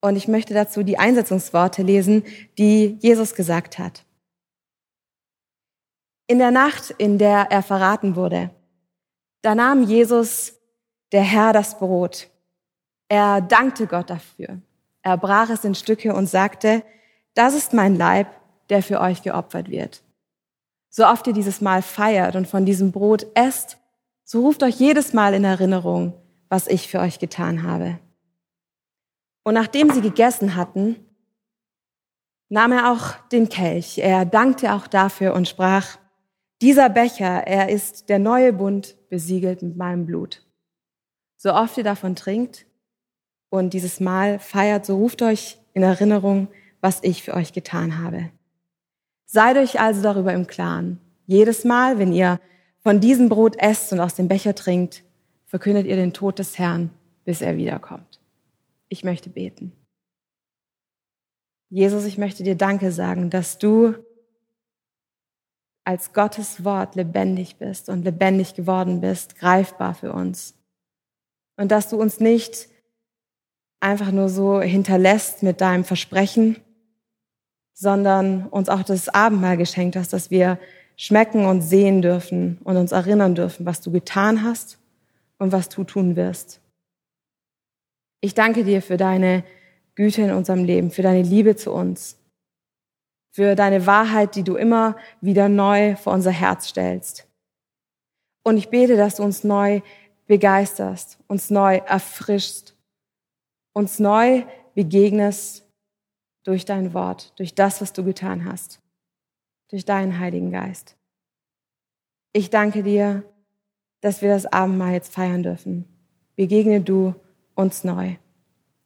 Und 0.00 0.16
ich 0.16 0.26
möchte 0.26 0.52
dazu 0.52 0.82
die 0.82 0.98
Einsetzungsworte 0.98 1.82
lesen, 1.82 2.24
die 2.58 2.98
Jesus 3.00 3.34
gesagt 3.34 3.78
hat. 3.78 4.04
In 6.26 6.38
der 6.38 6.50
Nacht, 6.50 6.90
in 6.98 7.18
der 7.18 7.50
er 7.50 7.62
verraten 7.62 8.16
wurde, 8.16 8.50
da 9.42 9.54
nahm 9.54 9.82
Jesus, 9.82 10.54
der 11.12 11.22
Herr, 11.22 11.52
das 11.52 11.78
Brot. 11.78 12.28
Er 13.08 13.40
dankte 13.40 13.86
Gott 13.86 14.10
dafür. 14.10 14.60
Er 15.02 15.16
brach 15.18 15.50
es 15.50 15.64
in 15.64 15.74
Stücke 15.74 16.14
und 16.14 16.26
sagte, 16.26 16.82
das 17.34 17.54
ist 17.54 17.72
mein 17.72 17.96
Leib, 17.96 18.28
der 18.68 18.82
für 18.82 19.00
euch 19.00 19.22
geopfert 19.22 19.70
wird. 19.70 20.02
So 20.90 21.06
oft 21.06 21.26
ihr 21.26 21.32
dieses 21.32 21.60
Mal 21.60 21.82
feiert 21.82 22.36
und 22.36 22.46
von 22.46 22.66
diesem 22.66 22.92
Brot 22.92 23.26
esst, 23.34 23.78
so 24.24 24.42
ruft 24.42 24.62
euch 24.62 24.76
jedes 24.76 25.12
Mal 25.12 25.34
in 25.34 25.44
Erinnerung, 25.44 26.14
was 26.48 26.66
ich 26.66 26.88
für 26.88 27.00
euch 27.00 27.18
getan 27.18 27.62
habe. 27.62 27.98
Und 29.44 29.54
nachdem 29.54 29.90
sie 29.90 30.00
gegessen 30.00 30.54
hatten, 30.54 30.96
nahm 32.48 32.72
er 32.72 32.92
auch 32.92 33.14
den 33.30 33.48
Kelch. 33.48 33.98
Er 33.98 34.24
dankte 34.24 34.74
auch 34.74 34.86
dafür 34.86 35.34
und 35.34 35.48
sprach, 35.48 35.98
dieser 36.60 36.90
Becher, 36.90 37.46
er 37.46 37.70
ist 37.70 38.08
der 38.08 38.18
neue 38.18 38.52
Bund 38.52 38.96
besiegelt 39.08 39.62
mit 39.62 39.76
meinem 39.76 40.06
Blut. 40.06 40.46
So 41.36 41.52
oft 41.54 41.76
ihr 41.76 41.84
davon 41.84 42.14
trinkt 42.14 42.66
und 43.48 43.72
dieses 43.74 43.98
Mal 43.98 44.38
feiert, 44.38 44.86
so 44.86 44.96
ruft 44.96 45.22
euch 45.22 45.58
in 45.72 45.82
Erinnerung, 45.82 46.48
was 46.82 47.02
ich 47.02 47.22
für 47.22 47.32
euch 47.32 47.54
getan 47.54 47.98
habe. 47.98 48.30
Seid 49.24 49.56
euch 49.56 49.80
also 49.80 50.02
darüber 50.02 50.34
im 50.34 50.46
Klaren. 50.46 51.00
Jedes 51.26 51.64
Mal, 51.64 51.98
wenn 51.98 52.12
ihr 52.12 52.38
von 52.80 53.00
diesem 53.00 53.30
Brot 53.30 53.56
esst 53.56 53.92
und 53.92 54.00
aus 54.00 54.14
dem 54.14 54.28
Becher 54.28 54.54
trinkt, 54.54 55.04
verkündet 55.46 55.86
ihr 55.86 55.96
den 55.96 56.12
Tod 56.12 56.38
des 56.38 56.58
Herrn, 56.58 56.90
bis 57.24 57.40
er 57.40 57.56
wiederkommt. 57.56 58.20
Ich 58.90 59.04
möchte 59.04 59.30
beten. 59.30 59.72
Jesus, 61.70 62.04
ich 62.04 62.18
möchte 62.18 62.42
dir 62.42 62.56
Danke 62.56 62.92
sagen, 62.92 63.30
dass 63.30 63.56
du 63.56 63.94
als 65.84 66.12
Gottes 66.12 66.64
Wort 66.64 66.96
lebendig 66.96 67.56
bist 67.56 67.88
und 67.88 68.04
lebendig 68.04 68.54
geworden 68.54 69.00
bist, 69.00 69.36
greifbar 69.38 69.94
für 69.94 70.12
uns. 70.12 70.54
Und 71.56 71.72
dass 71.72 71.88
du 71.88 71.96
uns 71.96 72.20
nicht 72.20 72.68
einfach 73.80 74.12
nur 74.12 74.28
so 74.28 74.60
hinterlässt 74.60 75.42
mit 75.42 75.60
deinem 75.60 75.84
Versprechen, 75.84 76.56
sondern 77.74 78.46
uns 78.46 78.68
auch 78.68 78.82
das 78.82 79.08
Abendmahl 79.08 79.56
geschenkt 79.56 79.96
hast, 79.96 80.12
dass 80.12 80.30
wir 80.30 80.58
schmecken 80.96 81.46
und 81.46 81.62
sehen 81.62 82.02
dürfen 82.02 82.58
und 82.64 82.76
uns 82.76 82.92
erinnern 82.92 83.34
dürfen, 83.34 83.66
was 83.66 83.80
du 83.80 83.90
getan 83.90 84.42
hast 84.42 84.78
und 85.38 85.52
was 85.52 85.68
du 85.68 85.84
tun 85.84 86.16
wirst. 86.16 86.60
Ich 88.20 88.34
danke 88.34 88.64
dir 88.64 88.82
für 88.82 88.96
deine 88.96 89.44
Güte 89.94 90.22
in 90.22 90.32
unserem 90.32 90.64
Leben, 90.64 90.90
für 90.90 91.02
deine 91.02 91.22
Liebe 91.22 91.56
zu 91.56 91.72
uns, 91.72 92.18
für 93.32 93.56
deine 93.56 93.86
Wahrheit, 93.86 94.36
die 94.36 94.44
du 94.44 94.56
immer 94.56 94.96
wieder 95.20 95.48
neu 95.48 95.96
vor 95.96 96.12
unser 96.12 96.30
Herz 96.30 96.68
stellst. 96.68 97.26
Und 98.44 98.56
ich 98.56 98.68
bete, 98.68 98.96
dass 98.96 99.16
du 99.16 99.22
uns 99.22 99.44
neu 99.44 99.80
begeisterst, 100.26 101.18
uns 101.26 101.50
neu 101.50 101.76
erfrischst, 101.78 102.76
uns 103.72 103.98
neu 103.98 104.44
begegnest 104.74 105.61
durch 106.44 106.64
dein 106.64 106.94
Wort, 106.94 107.32
durch 107.38 107.54
das, 107.54 107.80
was 107.80 107.92
du 107.92 108.04
getan 108.04 108.44
hast, 108.44 108.80
durch 109.68 109.84
deinen 109.84 110.18
Heiligen 110.18 110.50
Geist. 110.50 110.96
Ich 112.32 112.50
danke 112.50 112.82
dir, 112.82 113.24
dass 114.00 114.22
wir 114.22 114.30
das 114.30 114.46
Abendmahl 114.46 114.92
jetzt 114.92 115.14
feiern 115.14 115.42
dürfen. 115.42 115.84
Begegne 116.36 116.80
du 116.80 117.14
uns 117.54 117.84
neu. 117.84 118.16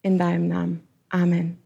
In 0.03 0.19
deinem 0.19 0.47
Namen. 0.49 0.87
Amen. 1.09 1.59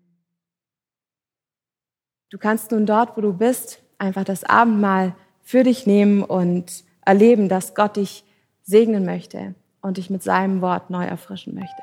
Du 2.31 2.39
kannst 2.39 2.71
nun 2.71 2.87
dort, 2.87 3.17
wo 3.17 3.21
du 3.21 3.35
bist, 3.35 3.83
einfach 3.99 4.25
das 4.25 4.45
Abendmahl 4.45 5.15
für 5.43 5.65
dich 5.65 5.87
nehmen 5.87 6.23
und 6.23 6.85
erleben, 7.05 7.49
dass 7.49 7.75
Gott 7.75 7.97
dich 7.97 8.25
segnen 8.63 9.05
möchte 9.05 9.55
und 9.83 9.97
dich 9.97 10.11
mit 10.11 10.23
seinem 10.23 10.61
Wort 10.61 10.91
neu 10.91 11.05
erfrischen 11.05 11.55
möchte. 11.55 11.83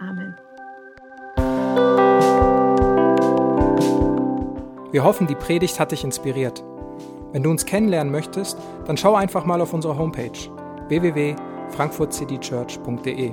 Amen. 0.00 0.36
Wir 4.92 5.02
hoffen, 5.04 5.26
die 5.26 5.34
Predigt 5.34 5.80
hat 5.80 5.92
dich 5.92 6.04
inspiriert. 6.04 6.64
Wenn 7.32 7.42
du 7.42 7.50
uns 7.50 7.66
kennenlernen 7.66 8.12
möchtest, 8.12 8.56
dann 8.86 8.96
schau 8.96 9.14
einfach 9.14 9.44
mal 9.44 9.60
auf 9.60 9.74
unsere 9.74 9.98
Homepage 9.98 10.30
www.frankfurtcitychurch.de 10.88 13.32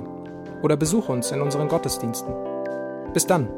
oder 0.62 0.76
besuche 0.76 1.12
uns 1.12 1.30
in 1.30 1.40
unseren 1.40 1.68
Gottesdiensten. 1.68 2.34
Bis 3.12 3.24
dann! 3.26 3.48